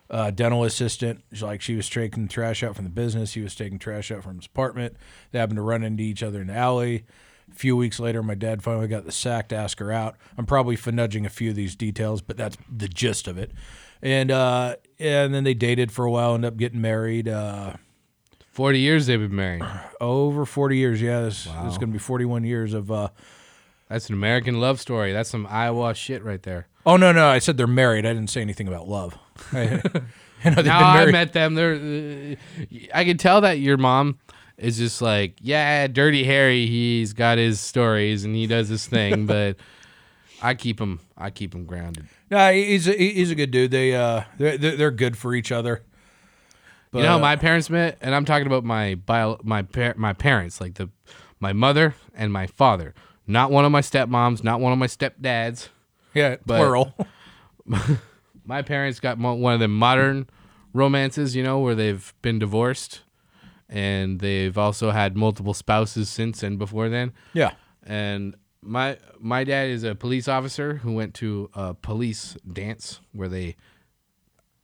[0.09, 1.23] uh, dental assistant.
[1.31, 3.35] She's like she was taking trash out from the business.
[3.35, 4.95] He was taking trash out from his apartment.
[5.29, 7.05] They happened to run into each other in the alley.
[7.51, 10.15] A few weeks later, my dad finally got the sack to ask her out.
[10.37, 13.51] I'm probably fudging a few of these details, but that's the gist of it.
[14.01, 17.27] And uh, and then they dated for a while, ended up getting married.
[17.29, 17.73] Uh,
[18.51, 19.63] Forty years they've been married.
[20.01, 21.01] over 40 years.
[21.01, 22.89] Yeah, this, this is going to be 41 years of.
[22.91, 23.09] Uh,
[23.89, 25.11] That's an American love story.
[25.13, 26.67] That's some Iowa shit right there.
[26.85, 28.05] oh no, no, I said they're married.
[28.05, 29.17] I didn't say anything about love.
[29.51, 31.55] I, you know, Now been I met them.
[31.55, 31.73] They're.
[31.75, 34.19] Uh, I can tell that your mom
[34.57, 36.65] is just like, yeah, Dirty Harry.
[36.67, 39.57] He's got his stories and he does his thing, but
[40.41, 40.99] I keep him.
[41.17, 42.07] I keep him grounded.
[42.29, 43.71] no, he's a, he's a good dude.
[43.71, 45.83] They uh, they're, they're good for each other.
[46.91, 50.13] But, you know my parents met, and I'm talking about my bio, my par- my
[50.13, 50.89] parents, like the
[51.39, 52.93] my mother and my father.
[53.27, 55.69] Not one of my stepmoms, not one of my stepdads.
[56.13, 56.93] yeah, but- plural.
[58.45, 60.29] My parents got one of the modern
[60.73, 63.01] romances, you know, where they've been divorced,
[63.69, 67.11] and they've also had multiple spouses since and before then.
[67.33, 67.51] yeah,
[67.83, 73.27] And my my dad is a police officer who went to a police dance where
[73.29, 73.55] they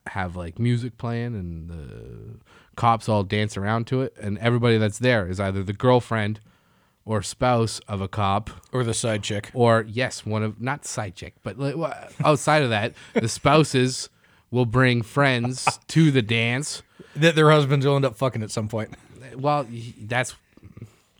[0.07, 2.39] have like music playing and the
[2.75, 6.39] cops all dance around to it and everybody that's there is either the girlfriend
[7.05, 9.51] or spouse of a cop or the side chick.
[9.53, 11.55] or yes one of not side chick but
[12.25, 14.09] outside of that the spouses
[14.49, 16.81] will bring friends to the dance
[17.15, 18.93] That their husbands will end up fucking at some point.
[19.35, 19.65] well
[20.01, 20.35] that's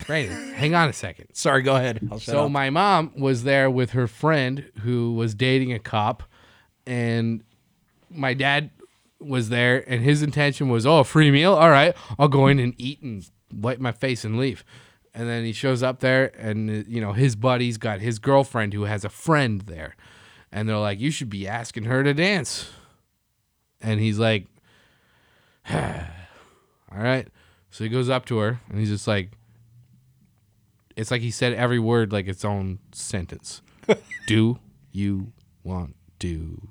[0.07, 2.07] Brandon, hang on a second Sorry, go ahead.
[2.11, 2.51] I'll So up.
[2.51, 6.23] my mom was there with her friend who was dating a cop,
[6.87, 7.43] and
[8.09, 8.71] my dad
[9.19, 11.53] was there, and his intention was, "Oh, free meal.
[11.53, 13.23] All right, I'll go in and eat and
[13.53, 14.65] wipe my face and leave."
[15.13, 18.73] And then he shows up there, and uh, you know his buddy's got his girlfriend
[18.73, 19.95] who has a friend there,
[20.51, 22.71] and they're like, "You should be asking her to dance,"
[23.79, 24.47] and he's like,
[25.72, 27.28] "All right."
[27.70, 29.32] So he goes up to her, and he's just like,
[30.95, 33.62] it's like he said every word like its own sentence.
[34.28, 34.59] Do
[34.91, 35.32] you
[35.64, 36.70] want to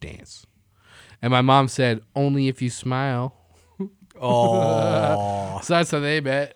[0.00, 0.46] dance?
[1.20, 3.36] And my mom said, only if you smile.
[4.20, 6.54] Oh, So that's how they met.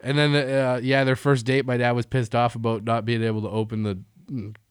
[0.00, 3.04] And then, the, uh, yeah, their first date, my dad was pissed off about not
[3.04, 3.98] being able to open the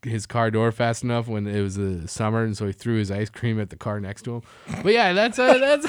[0.01, 3.09] his car door fast enough when it was the summer, and so he threw his
[3.11, 4.41] ice cream at the car next to him.
[4.83, 5.87] But yeah, that's uh, that's.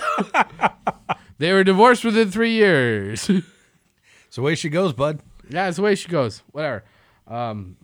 [1.38, 3.28] they were divorced within three years.
[3.28, 5.20] it's the way she goes, bud.
[5.48, 6.42] yeah, that's the way she goes.
[6.52, 6.84] Whatever.
[7.26, 7.76] Um,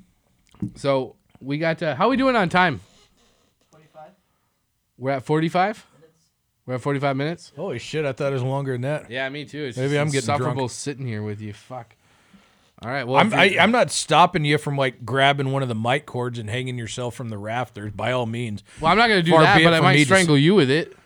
[0.76, 2.80] so we got to, how are we doing on time?
[3.70, 4.11] 25
[4.99, 5.85] We're at forty five.
[5.99, 6.26] minutes.
[6.66, 7.53] We're at forty five minutes.
[7.57, 9.11] Holy shit, I thought it was longer than that.
[9.11, 9.64] Yeah, me too.
[9.64, 10.70] It's Maybe just I'm getting insufferable drunk.
[10.70, 11.53] sitting here with you.
[11.53, 11.97] Fuck.
[12.85, 13.07] All right.
[13.07, 16.07] Well, I'm I, you're- I'm not stopping you from like grabbing one of the mic
[16.07, 17.93] cords and hanging yourself from the rafters.
[17.93, 19.99] By all means, Well, I'm not going to do Far that, but I might me
[20.01, 20.97] to strangle you with it.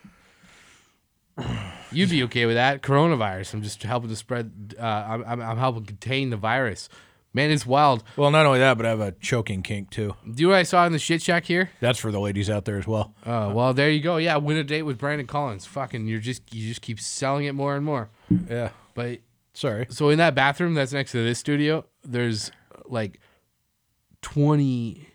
[1.92, 2.82] You'd be okay with that.
[2.82, 3.54] Coronavirus.
[3.54, 4.74] I'm just helping to spread.
[4.78, 6.88] Uh, I'm, I'm, helping contain the virus.
[7.32, 8.02] Man, it's wild.
[8.16, 10.14] well, not only that, but I have a choking kink too.
[10.24, 11.70] Do you know what I saw in the shit shack here?
[11.80, 13.14] That's for the ladies out there as well.
[13.26, 14.16] Oh, well, there you go.
[14.16, 15.66] Yeah, win a date with Brandon Collins.
[15.66, 18.08] Fucking, you're just you just keep selling it more and more.
[18.48, 19.20] Yeah, But
[19.56, 19.86] sorry.
[19.90, 22.50] so in that bathroom that's next to this studio, there's
[22.86, 23.20] like
[24.22, 25.08] 20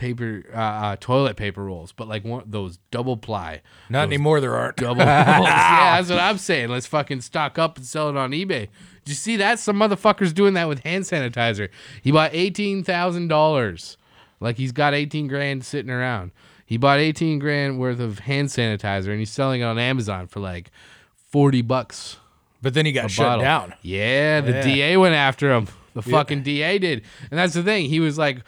[0.00, 3.60] paper uh, uh, toilet paper rolls, but like one those double ply.
[3.90, 4.40] Not anymore.
[4.40, 4.76] There aren't.
[4.76, 5.06] double rolls.
[5.06, 6.70] yeah, that's what I'm saying.
[6.70, 8.68] Let's fucking stock up and sell it on eBay.
[9.04, 9.58] Did you see that?
[9.58, 11.68] Some motherfucker's doing that with hand sanitizer.
[12.02, 13.98] He bought eighteen thousand dollars.
[14.40, 16.32] Like he's got eighteen grand sitting around.
[16.64, 20.40] He bought eighteen grand worth of hand sanitizer and he's selling it on Amazon for
[20.40, 20.70] like
[21.14, 22.16] forty bucks.
[22.62, 23.42] But then he got shut bottle.
[23.44, 23.74] down.
[23.82, 24.62] Yeah, the Yeah.
[24.62, 25.68] DA went after him.
[25.94, 27.86] The fucking DA did, and that's the thing.
[27.86, 28.42] He was like,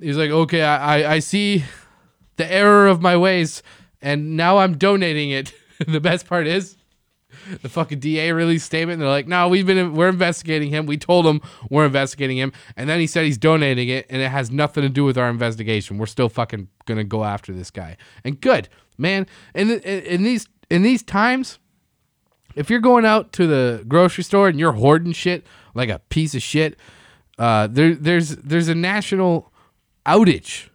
[0.00, 1.64] he was like, okay, I, I, I see
[2.36, 3.62] the error of my ways,
[4.00, 5.52] and now I'm donating it.
[5.88, 6.76] the best part is,
[7.62, 8.94] the fucking DA released statement.
[8.94, 10.86] And they're like, no, we've been, we're investigating him.
[10.86, 14.30] We told him we're investigating him, and then he said he's donating it, and it
[14.30, 15.98] has nothing to do with our investigation.
[15.98, 17.96] We're still fucking gonna go after this guy.
[18.24, 19.26] And good, man.
[19.52, 21.58] In the, in these in these times
[22.56, 25.44] if you're going out to the grocery store and you're hoarding shit
[25.74, 26.78] like a piece of shit,
[27.38, 29.52] uh, there there's there's a national
[30.06, 30.68] outage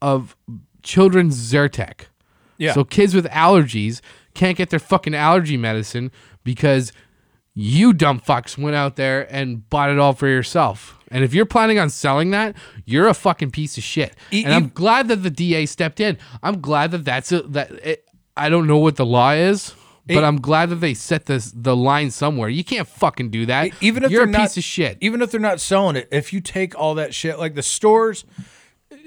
[0.00, 0.36] of
[0.82, 2.06] children's Zyrtec.
[2.58, 2.72] Yeah.
[2.72, 4.00] So kids with allergies
[4.34, 6.10] can't get their fucking allergy medicine
[6.44, 6.92] because
[7.54, 10.98] you dumb fucks went out there and bought it all for yourself.
[11.10, 14.14] And if you're planning on selling that, you're a fucking piece of shit.
[14.30, 16.18] E- and I'm glad that the DA stepped in.
[16.42, 17.70] I'm glad that that's a, that.
[17.72, 18.04] It,
[18.36, 19.74] I don't know what the law is,
[20.06, 22.48] but I'm glad that they set this the line somewhere.
[22.48, 23.70] You can't fucking do that.
[23.80, 24.98] Even if you're a not- piece of shit.
[25.00, 28.24] Even if they're not selling it, if you take all that shit, like the stores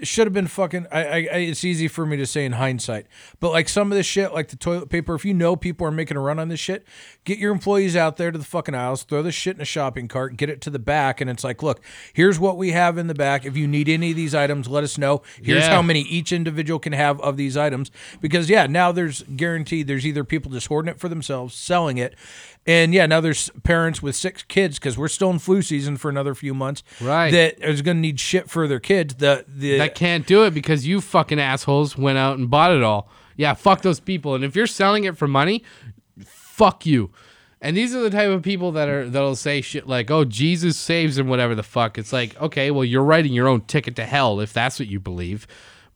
[0.07, 0.87] should have been fucking.
[0.91, 3.07] I, I, I, it's easy for me to say in hindsight,
[3.39, 5.15] but like some of this shit, like the toilet paper.
[5.15, 6.85] If you know people are making a run on this shit,
[7.25, 10.07] get your employees out there to the fucking aisles, throw the shit in a shopping
[10.07, 11.81] cart, get it to the back, and it's like, look,
[12.13, 13.45] here's what we have in the back.
[13.45, 15.21] If you need any of these items, let us know.
[15.41, 15.71] Here's Yeah.
[15.75, 17.91] how many each individual can have of these items.
[18.21, 22.15] Because yeah, now there's guaranteed there's either people just hoarding it for themselves, selling it,
[22.69, 26.07] and yeah, now there's parents with six kids because we're still in flu season for
[26.07, 26.83] another few months.
[27.01, 27.31] Right.
[27.31, 29.15] That is going to need shit for their kids.
[29.15, 32.83] The the that can't do it because you fucking assholes went out and bought it
[32.83, 33.09] all.
[33.35, 34.35] Yeah, fuck those people.
[34.35, 35.63] And if you're selling it for money,
[36.23, 37.09] fuck you.
[37.59, 40.77] And these are the type of people that are that'll say shit like, "Oh, Jesus
[40.77, 44.05] saves and whatever the fuck." It's like, okay, well, you're writing your own ticket to
[44.05, 45.47] hell if that's what you believe.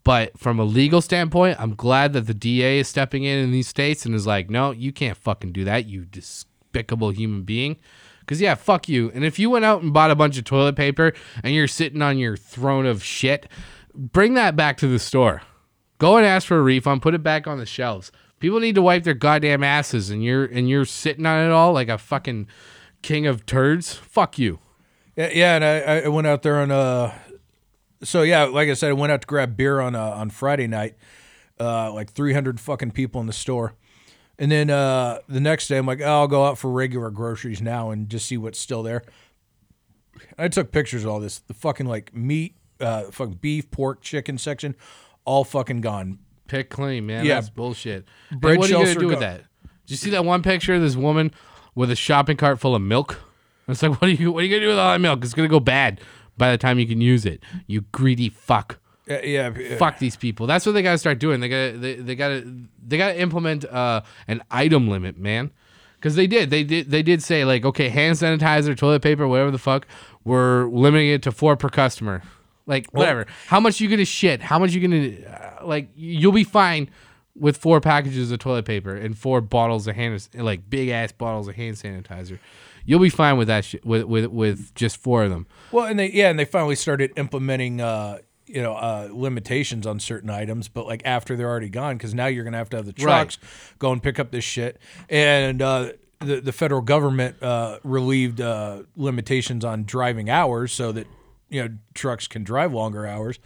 [0.03, 3.67] But from a legal standpoint, I'm glad that the DA is stepping in in these
[3.67, 6.05] states and is like, "No, you can't fucking do that, you
[6.73, 7.77] despicable human being."
[8.25, 9.11] Cause yeah, fuck you.
[9.13, 11.11] And if you went out and bought a bunch of toilet paper
[11.43, 13.49] and you're sitting on your throne of shit,
[13.93, 15.41] bring that back to the store.
[15.97, 17.01] Go and ask for a refund.
[17.01, 18.13] Put it back on the shelves.
[18.39, 21.73] People need to wipe their goddamn asses, and you're and you're sitting on it all
[21.73, 22.47] like a fucking
[23.01, 23.93] king of turds.
[23.93, 24.59] Fuck you.
[25.15, 27.13] Yeah, yeah, and I, I went out there on uh
[28.03, 30.67] so yeah, like I said, I went out to grab beer on uh, on Friday
[30.67, 30.95] night.
[31.59, 33.75] Uh like 300 fucking people in the store.
[34.39, 37.61] And then uh the next day I'm like, oh, I'll go out for regular groceries
[37.61, 39.03] now and just see what's still there.
[40.37, 41.39] I took pictures of all this.
[41.39, 44.75] The fucking like meat, uh fucking beef, pork, chicken section
[45.25, 46.19] all fucking gone.
[46.47, 47.25] Pick clean, man.
[47.25, 47.35] Yeah.
[47.35, 48.05] That's bullshit.
[48.29, 49.43] And Bread what are you gonna do with that?
[49.85, 51.31] Did you see that one picture of this woman
[51.75, 53.19] with a shopping cart full of milk?
[53.65, 55.23] It's like, what are you what are you gonna do with all that milk?
[55.23, 56.01] It's gonna go bad
[56.37, 57.41] by the time you can use it.
[57.65, 58.77] You greedy fuck.
[59.09, 59.77] Uh, yeah, yeah.
[59.77, 60.47] fuck these people.
[60.47, 61.41] That's what they gotta start doing.
[61.41, 62.53] They gotta they, they gotta
[62.85, 65.51] they gotta implement uh, an item limit, man.
[65.95, 69.51] Because they did, they did, they did say like, okay, hand sanitizer, toilet paper, whatever
[69.51, 69.87] the fuck,
[70.25, 72.21] we're limiting it to four per customer.
[72.65, 73.25] Like whatever.
[73.47, 74.41] How much you gonna shit?
[74.41, 75.89] How much you gonna uh, like?
[75.95, 76.89] You'll be fine
[77.35, 81.47] with four packages of toilet paper and four bottles of hand like big ass bottles
[81.47, 82.39] of hand sanitizer.
[82.85, 85.47] You'll be fine with that shit with with with just four of them.
[85.71, 89.99] Well, and they yeah, and they finally started implementing uh you know uh, limitations on
[89.99, 92.85] certain items, but like after they're already gone, because now you're gonna have to have
[92.85, 93.37] the trucks
[93.79, 94.79] go and pick up this shit,
[95.09, 101.07] and uh, the the federal government uh, relieved uh, limitations on driving hours so that
[101.49, 103.39] you know trucks can drive longer hours.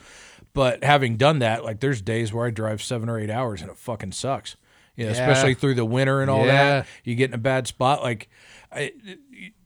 [0.53, 3.69] But having done that, like there's days where I drive seven or eight hours and
[3.69, 4.55] it fucking sucks.
[4.95, 5.17] You know, Yeah.
[5.29, 6.53] especially through the winter and all Yeah.
[6.79, 6.87] that.
[7.03, 8.01] You get in a bad spot.
[8.01, 8.27] Like,
[8.71, 8.91] I,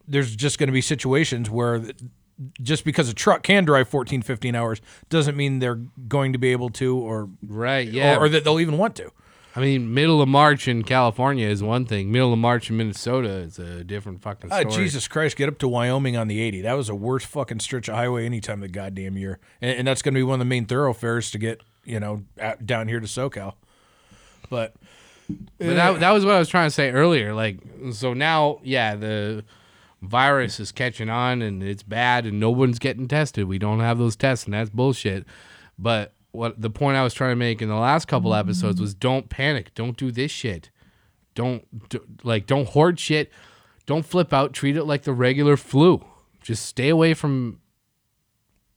[0.05, 1.82] there's just going to be situations where
[2.61, 6.51] just because a truck can drive 14, 15 hours doesn't mean they're going to be
[6.51, 7.87] able to or, Right.
[7.87, 8.15] Yeah.
[8.17, 9.11] or, or that they'll even want to.
[9.53, 12.09] I mean, middle of March in California is one thing.
[12.09, 14.75] Middle of March in Minnesota is a different fucking Ah, story.
[14.75, 16.61] Jesus Christ, get up to Wyoming on the 80.
[16.61, 19.39] That was the worst fucking stretch of highway any time of the goddamn year.
[19.61, 22.23] And, and that's going to be one of the main thoroughfares to get, you know,
[22.39, 23.55] out, down here to SoCal.
[24.49, 24.73] But
[25.57, 27.33] But that, that was what I was trying to say earlier.
[27.33, 27.59] Like,
[27.91, 29.43] so now, yeah, the
[30.02, 33.47] virus is catching on and it's bad and no one's getting tested.
[33.47, 35.26] We don't have those tests and that's bullshit.
[35.78, 38.93] But what the point I was trying to make in the last couple episodes was
[38.93, 39.74] don't panic.
[39.76, 40.70] Don't do this shit.
[41.36, 43.32] Don't do, like don't hoard shit.
[43.86, 44.54] Don't flip out.
[44.54, 46.04] Treat it like the regular flu.
[46.41, 47.60] Just stay away from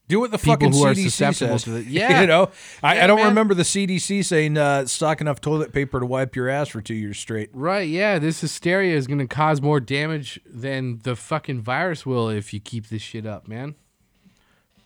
[0.06, 1.64] Do what the fucking who CDC susceptible says.
[1.64, 2.20] to the- Yeah.
[2.20, 2.50] you know,
[2.82, 3.28] I, Yeah, I don't man.
[3.28, 6.94] remember the CDC saying uh, stock enough toilet paper to wipe your ass for two
[6.94, 7.48] years straight.
[7.54, 12.28] Right, yeah, this hysteria is going to cause more damage than the fucking virus will
[12.28, 13.76] if you keep this shit up, man.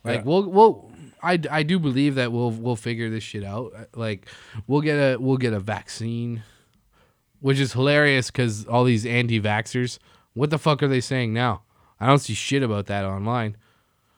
[0.05, 0.23] Like Yeah.
[0.23, 0.91] we'll we'll
[1.21, 3.73] I, I do believe that we'll we'll figure this shit out.
[3.95, 4.25] Like
[4.67, 6.43] we'll get a we'll get a vaccine,
[7.41, 9.99] which is hilarious cuz all these anti-vaxxers,
[10.33, 11.63] what the fuck are they saying now?
[11.99, 13.57] I don't see shit about that online.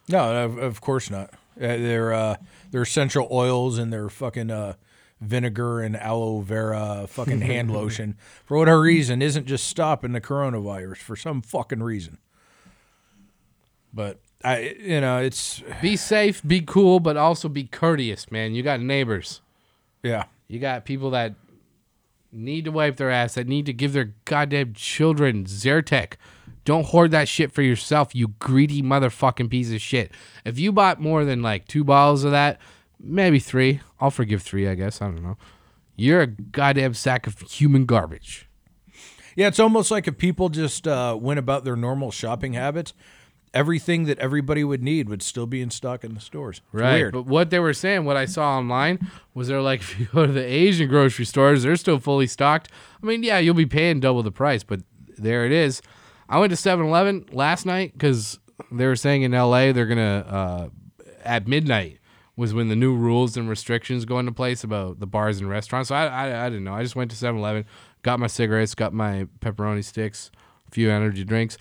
[0.08, 1.30] No, of, of course not.
[1.56, 2.36] Uh, their uh,
[2.70, 4.74] their essential oils and their fucking uh,
[5.20, 10.96] vinegar and aloe vera fucking hand lotion for whatever reason isn't just stopping the coronavirus
[10.98, 12.18] for some fucking reason.
[13.92, 18.54] But I, you know, it's Be safe, be cool, but also be courteous, man.
[18.54, 19.40] You got neighbors.
[20.02, 21.34] yeah, You got people that
[22.32, 26.14] need to wipe their ass, that need to give their goddamn children Zyrtec.
[26.64, 30.12] Don't hoard that shit for yourself, you greedy motherfucking piece of shit.
[30.44, 32.60] If you bought more than like two bottles of that,
[33.00, 35.02] maybe three, I'll forgive three, I guess.
[35.02, 35.36] I don't know.
[35.96, 38.48] You're a goddamn sack of human garbage.
[39.36, 39.48] yeah.
[39.48, 42.94] It's almost like if people just uh, went about their normal shopping habits,
[43.54, 46.58] everything that everybody would need would still be in stock in the stores.
[46.58, 46.94] It's Right.
[46.94, 47.12] Weird.
[47.12, 50.26] But what they were saying, what I saw online, was they're like, if you go
[50.26, 52.70] to the Asian grocery stores, they're still fully stocked.
[53.02, 54.80] I mean, yeah, you'll be paying double the price, but
[55.18, 55.82] there it is.
[56.32, 58.38] I went to 7 Eleven last night because
[58.70, 60.68] they were saying in LA they're going to, uh,
[61.22, 61.98] at midnight
[62.36, 65.90] was when the new rules and restrictions go into place about the bars and restaurants.
[65.90, 66.72] So I, I, I didn't know.
[66.72, 67.66] I just went to 7 Eleven,
[68.00, 70.30] got my cigarettes, got my pepperoni sticks,
[70.66, 71.58] a few energy drinks.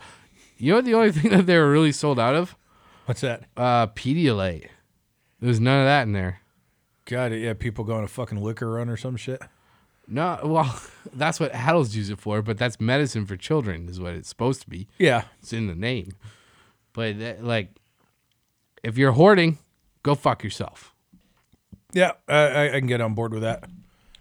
[0.58, 2.56] You know what the only thing that they were really sold out of?
[3.08, 3.50] What's that?
[3.58, 4.70] Uh, Pedialyte.
[5.42, 6.40] There's none of that in there.
[7.04, 9.42] God, yeah, people going to fucking liquor run or some shit.
[10.14, 10.78] No, well,
[11.14, 14.62] that's what adults use it for, but that's medicine for children, is what it's supposed
[14.62, 14.88] to be.
[15.00, 16.16] Yeah, It's in the name.
[16.92, 17.70] But that, like,
[18.84, 19.58] if you're hoarding,
[20.04, 20.94] go fuck yourself.
[21.94, 23.64] yeah, I, I, can get on board with that.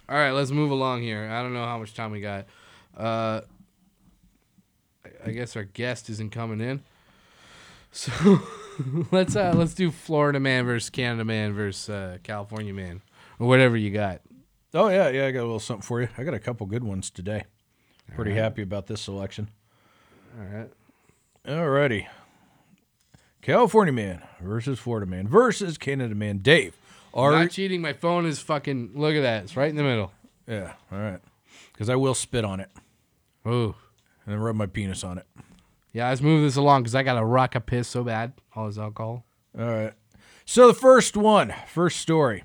[0.08, 1.28] All right, let's move along here.
[1.28, 2.46] I don't know how much time we got.
[2.96, 3.40] Uh,
[5.04, 6.82] I- I guess our guest isn't coming in,
[7.92, 8.40] so
[9.10, 13.02] let's uh let's do Florida man versus Canada man versus uh, California man
[13.38, 14.20] or whatever you got.
[14.72, 16.08] Oh yeah, yeah, I got a little something for you.
[16.16, 17.44] I got a couple good ones today.
[18.14, 19.48] Pretty happy about this selection.
[20.38, 20.70] All right.
[21.46, 22.06] Alrighty.
[23.42, 26.38] California man versus Florida man versus Canada man.
[26.38, 26.76] Dave.
[27.12, 27.80] Are Not cheating.
[27.80, 28.92] My phone is fucking.
[28.94, 29.44] Look at that.
[29.44, 30.12] It's right in the middle.
[30.46, 31.20] yeah, all right.
[31.72, 32.68] Because I will spit on it
[33.46, 33.74] Ooh.
[34.24, 35.26] and then rub my penis on it.
[35.92, 38.34] Yeah, let's move this along because I got a rock a piss so bad.
[38.54, 39.24] All this alcohol.
[39.58, 39.92] All right.
[40.44, 42.44] So the first one, first story.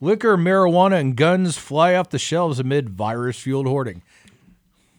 [0.00, 4.02] Liquor, marijuana, and guns fly off the shelves amid virus-fueled hoarding.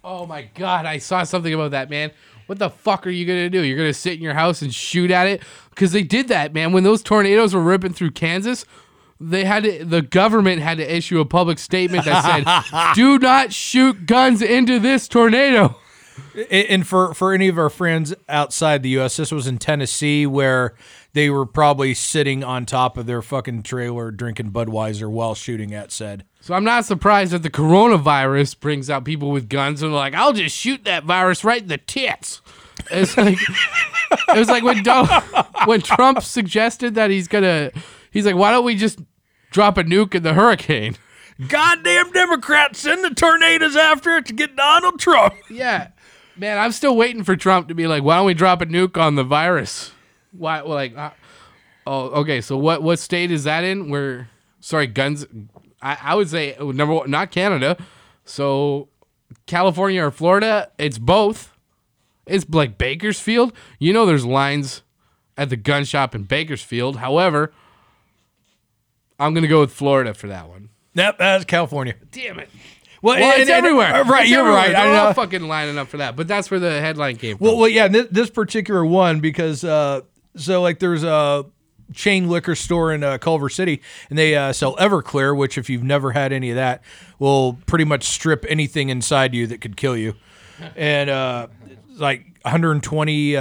[0.04, 2.12] Oh my god, I saw something about that, man.
[2.48, 3.62] What the fuck are you gonna do?
[3.62, 5.42] You're gonna sit in your house and shoot at it?
[5.70, 6.72] Because they did that, man.
[6.72, 8.66] When those tornadoes were ripping through Kansas,
[9.20, 12.24] they had to, the government had to issue a public statement that
[12.72, 15.76] said, "Do not shoot guns into this tornado."
[16.36, 20.26] A- And for, for any of our friends outside the U.S., this was in Tennessee
[20.26, 20.74] where
[21.14, 25.92] they were probably sitting on top of their fucking trailer drinking Budweiser while shooting at
[25.92, 26.24] said.
[26.42, 30.14] So I'm not surprised that the coronavirus brings out people with guns and they're like,
[30.16, 32.42] "I'll just shoot that virus right in the tits."
[32.92, 33.38] It's like
[34.12, 35.06] it was like when Do-
[35.66, 37.72] when Trump suggested that he's gonna,
[38.12, 39.00] he's like, "Why don't we just
[39.52, 40.96] drop a nuke in the hurricane?"
[41.48, 45.34] Goddamn Democrats, send the tornadoes after it to get Donald Trump.
[45.50, 45.88] Yeah,
[46.40, 48.98] man, I'm still waiting for Trump to be like, "Why don't we drop a nuke
[48.98, 49.92] on the virus?"
[50.32, 50.62] Why?
[50.62, 51.12] Like, uh,
[51.92, 52.40] Oh, okay.
[52.40, 53.90] So what what state is that in?
[53.90, 54.30] Where
[54.60, 55.26] sorry, guns.
[55.82, 57.78] I, I would say number one, not Canada.
[58.26, 58.90] So
[59.48, 60.70] California or Florida.
[60.78, 61.58] It's both.
[62.28, 63.54] It's like Bakersfield.
[63.80, 64.84] You know, there's lines
[65.36, 66.98] at the gun shop in Bakersfield.
[66.98, 67.52] However,
[69.20, 70.70] I'm gonna go with Florida for that one.
[70.94, 71.96] Yep, that's California.
[72.12, 72.50] Damn it.
[73.02, 73.94] Well, Well, and- it's and- everywhere.
[73.96, 74.62] uh, right, It's you're everywhere.
[74.62, 74.76] right.
[74.76, 75.14] I They're all know.
[75.14, 76.16] fucking lining up for that.
[76.16, 77.48] But that's where the headline came from.
[77.48, 80.02] Well, well, yeah, this, this particular one because uh,
[80.36, 81.46] so like there's a
[81.94, 85.84] chain liquor store in uh, Culver City, and they uh, sell Everclear, which if you've
[85.84, 86.82] never had any of that,
[87.18, 90.14] will pretty much strip anything inside you that could kill you,
[90.76, 91.48] and uh,
[91.98, 93.36] like 120.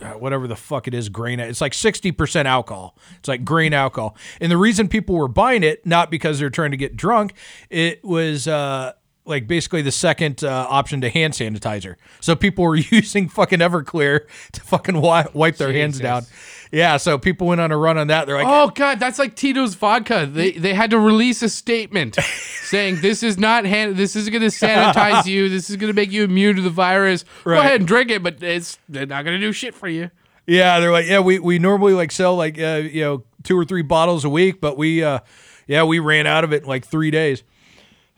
[0.00, 1.40] Uh, whatever the fuck it is, grain.
[1.40, 2.96] It's like 60% alcohol.
[3.18, 4.16] It's like grain alcohol.
[4.40, 7.34] And the reason people were buying it, not because they're trying to get drunk,
[7.68, 8.92] it was uh,
[9.28, 11.96] like basically the second uh, option to hand sanitizer.
[12.20, 16.24] So people were using fucking Everclear to fucking wi- wipe their hands down.
[16.72, 18.26] Yeah, so people went on a run on that.
[18.26, 20.28] They're like, Oh god, that's like Tito's vodka.
[20.30, 22.14] They they had to release a statement
[22.62, 25.48] saying this is not hand, this is going to sanitize you.
[25.48, 27.24] This is going to make you immune to the virus.
[27.44, 27.56] Right.
[27.56, 30.10] Go ahead and drink it, but it's they're not going to do shit for you.
[30.46, 33.64] Yeah, they're like, yeah, we, we normally like sell like uh, you know two or
[33.64, 35.20] three bottles a week, but we uh,
[35.66, 37.42] yeah we ran out of it in like three days.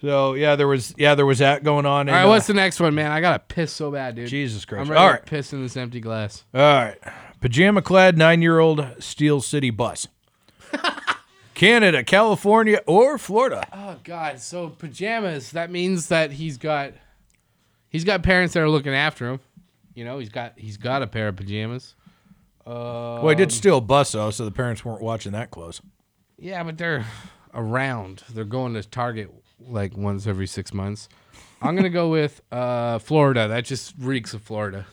[0.01, 2.09] So yeah, there was yeah there was that going on.
[2.09, 3.11] All right, what's the next one, man?
[3.11, 4.28] I got to piss so bad, dude.
[4.28, 4.82] Jesus Christ!
[4.82, 6.44] I'm ready All to piss in this empty glass.
[6.55, 6.96] all right.
[7.40, 10.09] Pajama clad nine year old Steel City bus.
[11.55, 13.66] Canada, California, or Florida.
[13.72, 16.92] Oh god, so pajamas, that means that he's got
[17.90, 19.40] he's got parents that are looking after him.
[19.94, 21.94] You know, he's got he's got a pair of pajamas.
[22.66, 25.80] Uh, Well, he did steal a bus though, so the parents weren't watching that close.
[26.38, 27.05] Yeah, but they're
[27.53, 28.22] around.
[28.30, 29.30] They're going to Target
[29.68, 31.08] like once every six months.
[31.62, 33.46] I'm gonna go with uh, Florida.
[33.48, 34.86] That just reeks of Florida.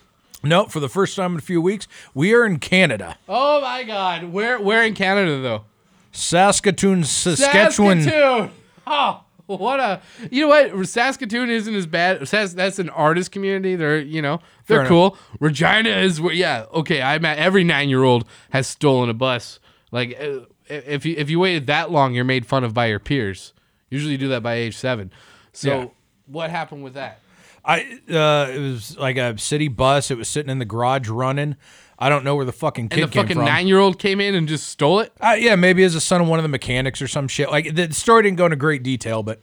[0.43, 3.84] No, for the first time in a few weeks, we are in Canada, Oh my
[3.84, 5.65] God, where where in Canada though?
[6.11, 8.01] Saskatoon, Saskatchewan.
[8.01, 8.51] Saskatoon.
[8.86, 10.88] Oh, what a you know what?
[10.88, 12.28] Saskatoon isn't as bad.
[12.28, 13.76] Sas- That's an artist community.
[13.76, 15.18] They're you know they're Fair cool.
[15.39, 17.01] Regina is where yeah okay.
[17.01, 19.59] I'm at every nine year old has stolen a bus.
[19.91, 20.39] Like uh,
[20.70, 23.53] if you if you waited that long, you're made fun of by your peers.
[23.90, 25.12] Usually you do that by age seven.
[25.54, 25.86] So Yeah.
[26.26, 27.20] what happened with that?
[27.66, 30.10] I uh, it was like a city bus.
[30.10, 31.56] It was sitting in the garage running.
[32.00, 34.36] I don't know where the fucking kid And the fucking nine year old came in
[34.36, 35.12] and just stole it.
[35.20, 37.50] Uh, yeah, maybe as a son of one of the mechanics or some shit.
[37.50, 39.40] Like the story didn't go into great detail, but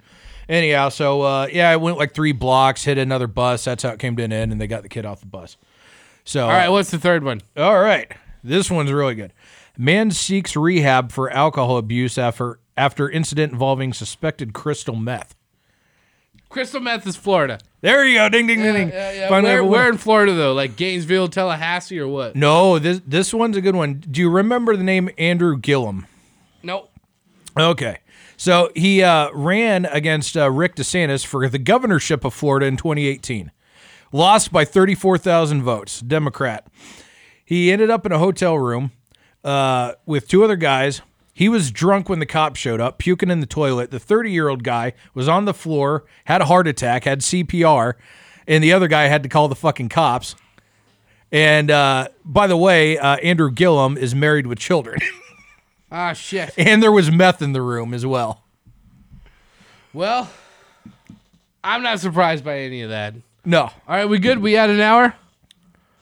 [0.49, 3.65] anyhow, so uh, yeah, I went like three blocks, hit another bus.
[3.65, 5.57] That's how it came to an end, and they got the kid off the bus.
[6.25, 7.43] So All right, what's the third one?
[7.57, 8.11] all right,
[8.43, 9.33] this one's really good.
[9.77, 15.35] Man seeks rehab for alcohol abuse after after incident involving suspected crystal meth.
[16.49, 17.59] Crystal meth is Florida.
[17.81, 18.89] There you go, ding ding ding ding.
[18.91, 19.31] Yeah, yeah.
[19.31, 20.53] Where, where in Florida though?
[20.53, 22.37] Like Gainesville, Tallahassee, or what?
[22.37, 23.95] No, this this one's a good one.
[23.95, 26.07] Do you remember the name Andrew Gillum?
[26.63, 26.91] Nope.
[27.59, 27.99] Okay.
[28.37, 33.51] So he uh, ran against uh, Rick DeSantis for the governorship of Florida in 2018.
[34.13, 36.67] Lost by 34,000 votes, Democrat.
[37.45, 38.93] He ended up in a hotel room
[39.43, 41.03] uh, with two other guys.
[41.35, 43.91] He was drunk when the cops showed up, puking in the toilet.
[43.91, 47.95] The 30 year old guy was on the floor, had a heart attack, had CPR,
[48.47, 50.37] and the other guy had to call the fucking cops.
[51.33, 54.99] And uh, by the way, uh, Andrew Gillum is married with children.
[55.97, 56.53] Ah shit.
[56.57, 58.43] and there was meth in the room as well.
[59.93, 60.29] Well,
[61.63, 63.15] I'm not surprised by any of that.
[63.45, 63.61] No.
[63.63, 64.39] All right, we good?
[64.39, 65.15] We had an hour?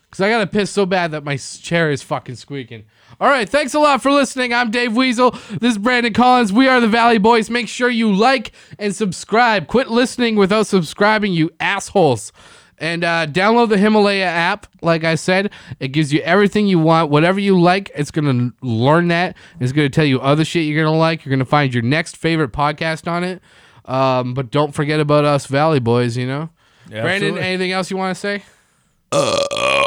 [0.09, 2.85] Because I got to piss so bad that my chair is fucking squeaking.
[3.21, 4.55] All right, thanks a lot for listening.
[4.55, 5.33] I'm Dave Weasel.
[5.51, 6.53] This is Brandon Collins.
[6.53, 7.51] We are the Valley Boys.
[7.51, 9.67] Make sure you like and subscribe.
[9.67, 12.33] Quit listening without subscribing, you assholes.
[12.79, 14.67] And uh, download the Himalaya app.
[14.81, 17.11] Like I said, it gives you everything you want.
[17.11, 19.37] Whatever you like, it's going to learn that.
[19.61, 21.25] It's going to tell you other shit you're going to like.
[21.25, 23.41] You're going to find your next favorite podcast on it.
[23.85, 26.51] Um, but don't forget about us Valley Boys, you know?
[26.89, 27.41] Brandon, absolutely.
[27.43, 28.43] anything else you want to say?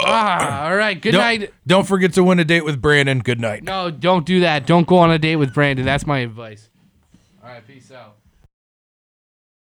[0.06, 1.00] Ah, all right.
[1.02, 1.54] Good Don't, night.
[1.66, 3.20] don't forget to win a date with Brandon.
[3.20, 3.64] Good night.
[3.64, 4.66] No, don't do that.
[4.66, 5.86] Don't go on a date with Brandon.
[5.86, 6.70] That's my advice.
[7.44, 7.66] All right.
[7.68, 8.15] Peace out.